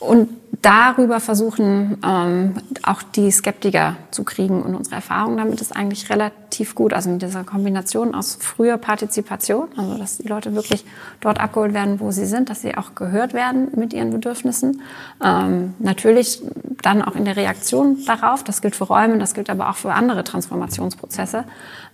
[0.00, 0.30] Und
[0.62, 4.62] darüber versuchen, ähm, auch die Skeptiker zu kriegen.
[4.62, 6.92] Und unsere Erfahrung damit ist eigentlich relativ gut.
[6.92, 10.84] Also mit dieser Kombination aus früher Partizipation, also dass die Leute wirklich
[11.20, 14.82] dort abgeholt werden, wo sie sind, dass sie auch gehört werden mit ihren Bedürfnissen.
[15.22, 16.42] Ähm, natürlich
[16.82, 18.42] dann auch in der Reaktion darauf.
[18.42, 21.44] Das gilt für Räume, das gilt aber auch für andere Transformationsprozesse.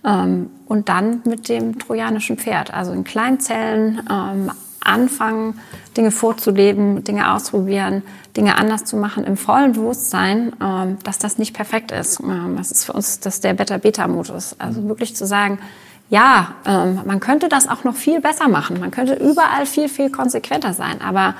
[0.05, 4.51] Ähm, und dann mit dem trojanischen Pferd, also in Kleinzellen ähm,
[4.87, 5.59] anfangen,
[5.95, 8.03] Dinge vorzuleben, Dinge ausprobieren,
[8.35, 12.19] Dinge anders zu machen, im vollen Bewusstsein, ähm, dass das nicht perfekt ist.
[12.19, 14.55] Ähm, das ist für uns das der Beta-Beta-Modus.
[14.59, 15.59] Also wirklich zu sagen,
[16.09, 18.79] ja, ähm, man könnte das auch noch viel besser machen.
[18.79, 21.01] Man könnte überall viel, viel konsequenter sein.
[21.01, 21.35] Aber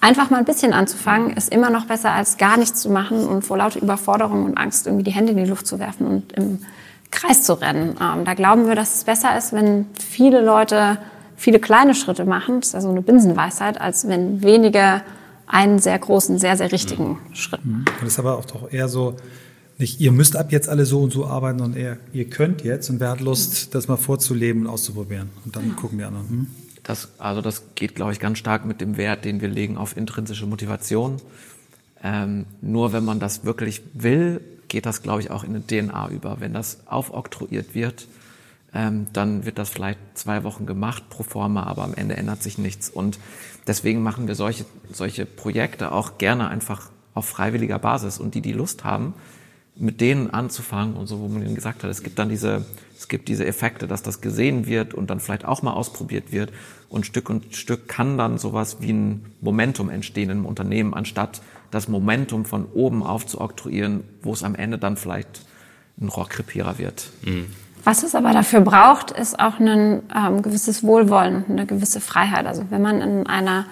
[0.00, 3.42] einfach mal ein bisschen anzufangen, ist immer noch besser, als gar nichts zu machen und
[3.42, 6.60] vor lauter Überforderung und Angst irgendwie die Hände in die Luft zu werfen und im
[7.10, 7.96] Kreis zu rennen.
[7.98, 10.98] da glauben wir, dass es besser ist, wenn viele Leute
[11.38, 15.02] viele kleine Schritte machen, das ist ja so eine Binsenweisheit, als wenn wenige
[15.46, 17.34] einen sehr großen, sehr, sehr richtigen mhm.
[17.34, 17.84] Schritt machen.
[18.00, 19.16] Das ist aber auch doch eher so,
[19.78, 22.90] nicht ihr müsst ab jetzt alle so und so arbeiten, sondern eher ihr könnt jetzt
[22.90, 25.30] und wer hat Lust, das mal vorzuleben und auszuprobieren.
[25.44, 25.74] Und dann ja.
[25.74, 26.28] gucken die anderen.
[26.28, 26.46] Hm?
[26.82, 29.96] Das, also das geht, glaube ich, ganz stark mit dem Wert, den wir legen auf
[29.96, 31.16] intrinsische Motivation.
[32.02, 36.10] Ähm, nur wenn man das wirklich will, geht das, glaube ich, auch in eine DNA
[36.10, 36.40] über.
[36.40, 38.06] Wenn das aufoktroyiert wird,
[38.74, 42.58] ähm, dann wird das vielleicht zwei Wochen gemacht pro forma, aber am Ende ändert sich
[42.58, 42.90] nichts.
[42.90, 43.18] Und
[43.66, 48.18] deswegen machen wir solche, solche Projekte auch gerne einfach auf freiwilliger Basis.
[48.18, 49.14] Und die, die Lust haben,
[49.74, 52.66] mit denen anzufangen und so, wo man ihnen gesagt hat, es gibt dann diese,
[52.96, 56.52] es gibt diese Effekte, dass das gesehen wird und dann vielleicht auch mal ausprobiert wird.
[56.88, 61.40] Und Stück und Stück kann dann sowas wie ein Momentum entstehen im Unternehmen, anstatt
[61.70, 65.46] das Momentum von oben aufzuoktroyieren, wo es am Ende dann vielleicht
[66.00, 67.10] ein Rohrkrepierer wird.
[67.22, 67.46] Mhm.
[67.88, 72.46] Was es aber dafür braucht, ist auch ein ähm, gewisses Wohlwollen und eine gewisse Freiheit.
[72.46, 73.64] Also wenn man in einer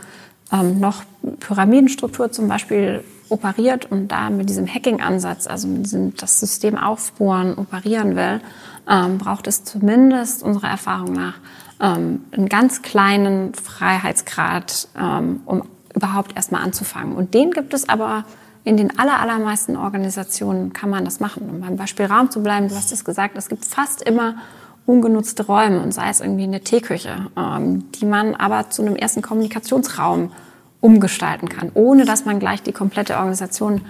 [0.51, 1.03] ähm, noch
[1.41, 7.59] Pyramidenstruktur zum Beispiel operiert und da mit diesem Hacking-Ansatz, also mit diesem das System aufbohren,
[7.59, 8.41] operieren will,
[8.89, 11.35] ähm, braucht es zumindest unserer Erfahrung nach
[11.79, 15.65] ähm, einen ganz kleinen Freiheitsgrad, ähm, um
[15.95, 17.15] überhaupt erstmal anzufangen.
[17.15, 18.25] Und den gibt es aber
[18.67, 21.49] in den allermeisten Organisationen kann man das machen.
[21.49, 24.35] Um beim Beispiel Raum zu bleiben, du hast es gesagt, es gibt fast immer
[24.87, 29.23] ungenutzte Räume und sei es irgendwie eine Teeküche, ähm, die man aber zu einem ersten
[29.23, 30.33] Kommunikationsraum
[30.81, 33.83] umgestalten kann, ohne dass man gleich die komplette Organisation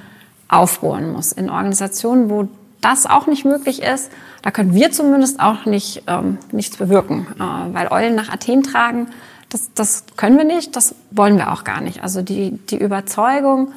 [0.48, 1.32] aufbohren muss.
[1.32, 2.46] In Organisationen, wo
[2.82, 4.12] das auch nicht möglich ist,
[4.42, 9.08] da können wir zumindest auch nicht ähm, nichts bewirken, äh, weil Eulen nach Athen tragen,
[9.48, 12.02] das, das können wir nicht, das wollen wir auch gar nicht.
[12.02, 13.72] Also die, die Überzeugung,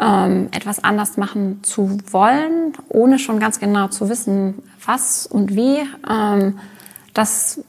[0.00, 5.78] ähm, etwas anders machen zu wollen, ohne schon ganz genau zu wissen, was und wie,
[6.08, 6.58] ähm,
[7.12, 7.60] das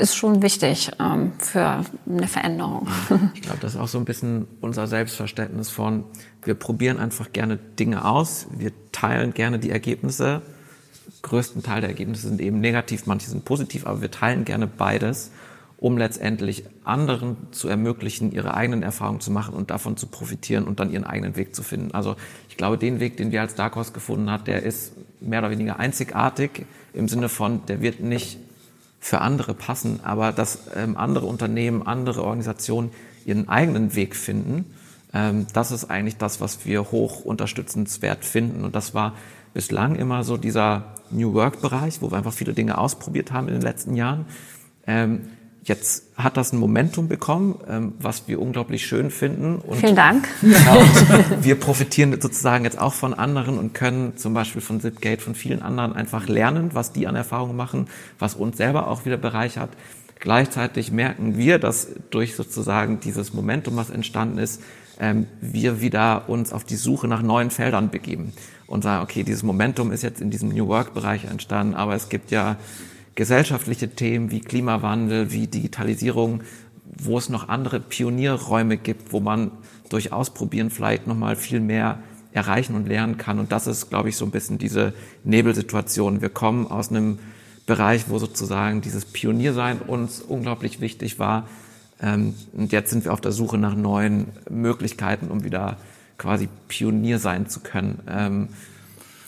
[0.00, 2.88] ist schon wichtig ähm, für eine Veränderung.
[3.34, 6.04] Ich glaube, das ist auch so ein bisschen unser Selbstverständnis von,
[6.42, 10.42] wir probieren einfach gerne Dinge aus, wir teilen gerne die Ergebnisse.
[11.22, 15.32] Größten Teil der Ergebnisse sind eben negativ, manche sind positiv, aber wir teilen gerne beides,
[15.80, 20.78] um letztendlich anderen zu ermöglichen, ihre eigenen Erfahrungen zu machen und davon zu profitieren und
[20.78, 21.92] dann ihren eigenen Weg zu finden.
[21.92, 22.16] Also
[22.50, 25.50] ich glaube, den Weg, den wir als Dark Horse gefunden haben, der ist mehr oder
[25.50, 28.38] weniger einzigartig im Sinne von, der wird nicht
[29.00, 32.90] für andere passen, aber dass ähm, andere Unternehmen, andere Organisationen
[33.24, 34.66] ihren eigenen Weg finden,
[35.14, 38.64] ähm, das ist eigentlich das, was wir hoch unterstützenswert finden.
[38.64, 39.14] Und das war
[39.54, 43.62] bislang immer so dieser New Work-Bereich, wo wir einfach viele Dinge ausprobiert haben in den
[43.62, 44.26] letzten Jahren.
[44.86, 45.22] Ähm,
[45.62, 49.56] Jetzt hat das ein Momentum bekommen, ähm, was wir unglaublich schön finden.
[49.56, 50.26] Und Vielen Dank.
[51.42, 55.60] wir profitieren sozusagen jetzt auch von anderen und können zum Beispiel von Zipgate, von vielen
[55.60, 57.88] anderen einfach lernen, was die an Erfahrungen machen,
[58.18, 59.70] was uns selber auch wieder bereichert.
[60.18, 64.62] Gleichzeitig merken wir, dass durch sozusagen dieses Momentum, was entstanden ist,
[64.98, 68.32] ähm, wir wieder uns auf die Suche nach neuen Feldern begeben
[68.66, 72.08] und sagen, okay, dieses Momentum ist jetzt in diesem New Work Bereich entstanden, aber es
[72.08, 72.56] gibt ja
[73.14, 76.42] gesellschaftliche Themen wie Klimawandel, wie Digitalisierung,
[76.84, 79.50] wo es noch andere Pionierräume gibt, wo man
[79.88, 81.98] durch Ausprobieren vielleicht nochmal viel mehr
[82.32, 83.38] erreichen und lernen kann.
[83.38, 84.92] Und das ist, glaube ich, so ein bisschen diese
[85.24, 86.20] Nebelsituation.
[86.22, 87.18] Wir kommen aus einem
[87.66, 91.48] Bereich, wo sozusagen dieses Pioniersein uns unglaublich wichtig war.
[92.00, 95.76] Ähm, und jetzt sind wir auf der Suche nach neuen Möglichkeiten, um wieder
[96.18, 98.00] quasi Pionier sein zu können.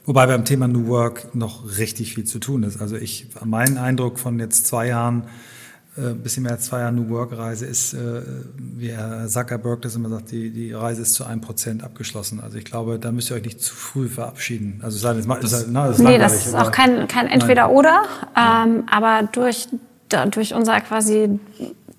[0.05, 2.81] Wobei beim Thema New Work noch richtig viel zu tun ist.
[2.81, 5.25] Also ich, mein Eindruck von jetzt zwei Jahren,
[5.97, 8.23] äh, bisschen mehr als zwei Jahre New Work Reise ist, äh,
[8.57, 12.41] wie Herr Zuckerberg das immer sagt, die, die Reise ist zu einem Prozent abgeschlossen.
[12.41, 14.81] Also ich glaube, da müsst ihr euch nicht zu früh verabschieden.
[14.83, 18.03] Also sei das, das, ist, na, das ist nee, das ist auch kein, kein Entweder-Oder,
[18.37, 19.69] ähm, aber durch,
[20.31, 21.39] durch unser quasi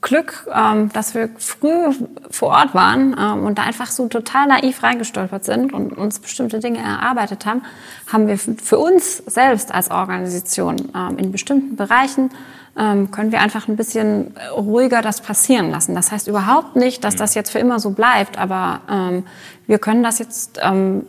[0.04, 1.91] Glück, ähm, dass wir früh
[2.30, 6.60] vor Ort waren ähm, und da einfach so total naiv reingestolpert sind und uns bestimmte
[6.60, 7.64] Dinge erarbeitet haben,
[8.12, 12.30] haben wir für uns selbst als Organisation ähm, in bestimmten Bereichen
[12.78, 15.95] ähm, können wir einfach ein bisschen ruhiger das passieren lassen.
[15.95, 19.24] Das heißt überhaupt nicht, dass das jetzt für immer so bleibt, aber ähm,
[19.68, 21.06] wir können das jetzt ähm,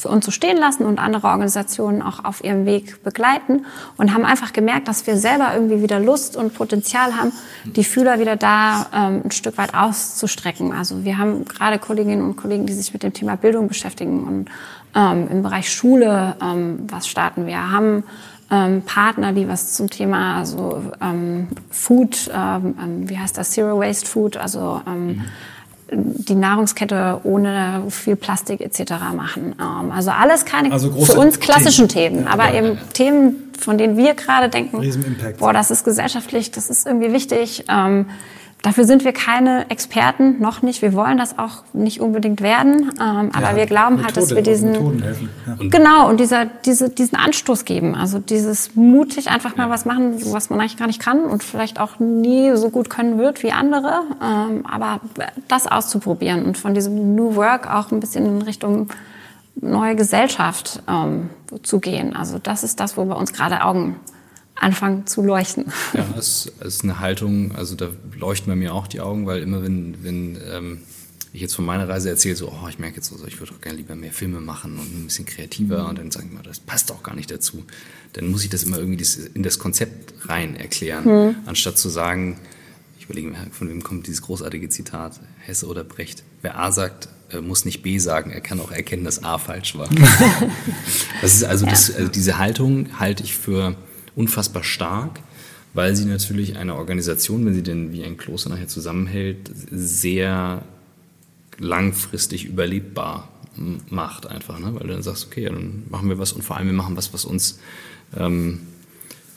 [0.00, 3.66] für uns so stehen lassen und andere Organisationen auch auf ihrem Weg begleiten
[3.96, 7.32] und haben einfach gemerkt, dass wir selber irgendwie wieder Lust und Potenzial haben,
[7.64, 10.72] die Fühler wieder da ähm, ein Stück weit auszustrecken.
[10.72, 14.50] Also wir haben gerade Kolleginnen und Kollegen, die sich mit dem Thema Bildung beschäftigen und
[14.94, 17.70] ähm, im Bereich Schule ähm, was starten wir.
[17.70, 18.04] Haben
[18.50, 23.80] ähm, Partner, die was zum Thema also ähm, Food, ähm, ähm wie heißt das, Zero
[23.80, 25.24] Waste Food, also ähm, mhm
[25.90, 28.92] die Nahrungskette ohne viel Plastik etc.
[29.14, 29.54] machen.
[29.60, 32.82] Ähm, also alles keine also für uns klassischen Themen, Themen aber ja, eben ja.
[32.92, 34.82] Themen, von denen wir gerade denken,
[35.38, 37.64] boah, das ist gesellschaftlich, das ist irgendwie wichtig.
[37.68, 38.06] Ähm,
[38.66, 40.82] Dafür sind wir keine Experten, noch nicht.
[40.82, 42.90] Wir wollen das auch nicht unbedingt werden.
[43.00, 45.04] Ähm, aber wir glauben Methode, halt, dass wir diesen
[45.46, 45.68] ja.
[45.70, 47.94] genau und dieser, diese, diesen Anstoß geben.
[47.94, 51.78] Also dieses mutig einfach mal was machen, was man eigentlich gar nicht kann und vielleicht
[51.78, 54.00] auch nie so gut können wird wie andere.
[54.20, 55.00] Ähm, aber
[55.46, 58.88] das auszuprobieren und von diesem New Work auch ein bisschen in Richtung
[59.54, 61.30] neue Gesellschaft ähm,
[61.62, 62.16] zu gehen.
[62.16, 63.94] Also das ist das, wo bei uns gerade Augen
[64.66, 65.66] anfangen zu leuchten.
[65.94, 67.88] Ja, es ist eine Haltung, also da
[68.18, 70.78] leuchten bei mir auch die Augen, weil immer wenn, wenn ähm,
[71.32, 73.60] ich jetzt von meiner Reise erzähle, so, oh, ich merke jetzt so, ich würde auch
[73.60, 75.88] gerne lieber mehr Filme machen und ein bisschen kreativer mhm.
[75.90, 77.64] und dann sage ich mal, das passt auch gar nicht dazu.
[78.14, 81.36] Dann muss ich das immer irgendwie in das Konzept rein erklären, mhm.
[81.46, 82.36] anstatt zu sagen,
[82.98, 86.24] ich überlege mir, von wem kommt dieses großartige Zitat, Hesse oder Brecht.
[86.42, 87.08] Wer A sagt,
[87.40, 89.88] muss nicht B sagen, er kann auch erkennen, dass A falsch war.
[91.22, 91.70] das ist also, ja.
[91.70, 93.76] das, also diese Haltung halte ich für
[94.16, 95.20] unfassbar stark,
[95.74, 100.62] weil sie natürlich eine Organisation, wenn sie denn wie ein Kloster nachher zusammenhält, sehr
[101.58, 103.28] langfristig überlebbar
[103.88, 104.74] macht einfach, ne?
[104.74, 107.14] weil du dann sagst, okay, dann machen wir was und vor allem wir machen was,
[107.14, 107.58] was uns
[108.16, 108.60] ähm,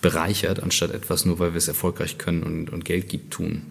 [0.01, 3.63] bereichert, anstatt etwas nur, weil wir es erfolgreich können und, und Geld gibt, tun.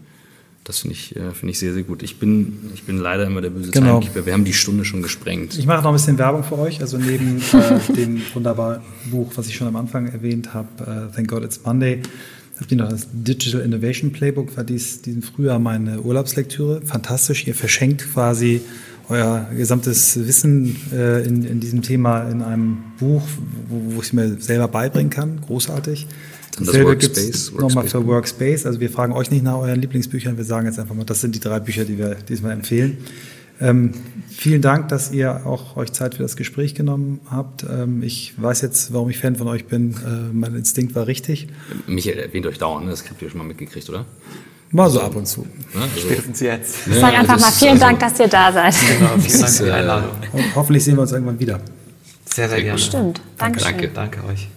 [0.69, 2.03] Das finde ich, äh, find ich sehr, sehr gut.
[2.03, 4.01] Ich bin, ich bin leider immer der böse genau.
[4.01, 4.27] Timekeeper.
[4.27, 5.59] Wir haben die Stunde schon gesprengt.
[5.59, 6.83] Ich mache noch ein bisschen Werbung für euch.
[6.83, 11.29] Also neben äh, dem wunderbaren Buch, was ich schon am Anfang erwähnt habe, uh, Thank
[11.29, 12.03] God It's Monday,
[12.61, 16.83] Habt ihr noch das Digital Innovation Playbook, war dies, diesen Frühjahr meine Urlaubslektüre.
[16.85, 18.61] Fantastisch, ihr verschenkt quasi
[19.09, 23.23] euer gesamtes Wissen äh, in, in diesem Thema in einem Buch,
[23.69, 25.41] wo, wo ich mir selber beibringen kann.
[25.41, 26.09] Großartig.
[26.59, 27.53] Dann das Workspace.
[27.53, 28.67] Nochmal für Workspace.
[28.67, 31.35] Also wir fragen euch nicht nach euren Lieblingsbüchern, wir sagen jetzt einfach mal, das sind
[31.35, 32.99] die drei Bücher, die wir diesmal empfehlen.
[33.61, 33.93] Ähm,
[34.29, 37.65] vielen Dank, dass ihr auch euch Zeit für das Gespräch genommen habt.
[37.69, 39.93] Ähm, ich weiß jetzt, warum ich Fan von euch bin.
[39.93, 41.49] Äh, mein Instinkt war richtig.
[41.87, 42.93] Michael erwähnt euch dauernd, ne?
[42.93, 44.05] das habt ihr schon mal mitgekriegt, oder?
[44.71, 45.47] Mal so ab und zu.
[45.75, 46.87] Also Spätestens jetzt.
[46.87, 48.75] Ich sage einfach also mal vielen also Dank, dass ihr da seid.
[48.99, 50.11] Genau, vielen Dank für die Einladung.
[50.33, 51.61] Und hoffentlich sehen wir uns irgendwann wieder.
[52.27, 52.79] Sehr, sehr, sehr gerne.
[52.79, 53.21] Stimmt.
[53.39, 53.61] Danke.
[53.61, 54.49] Danke, danke euch.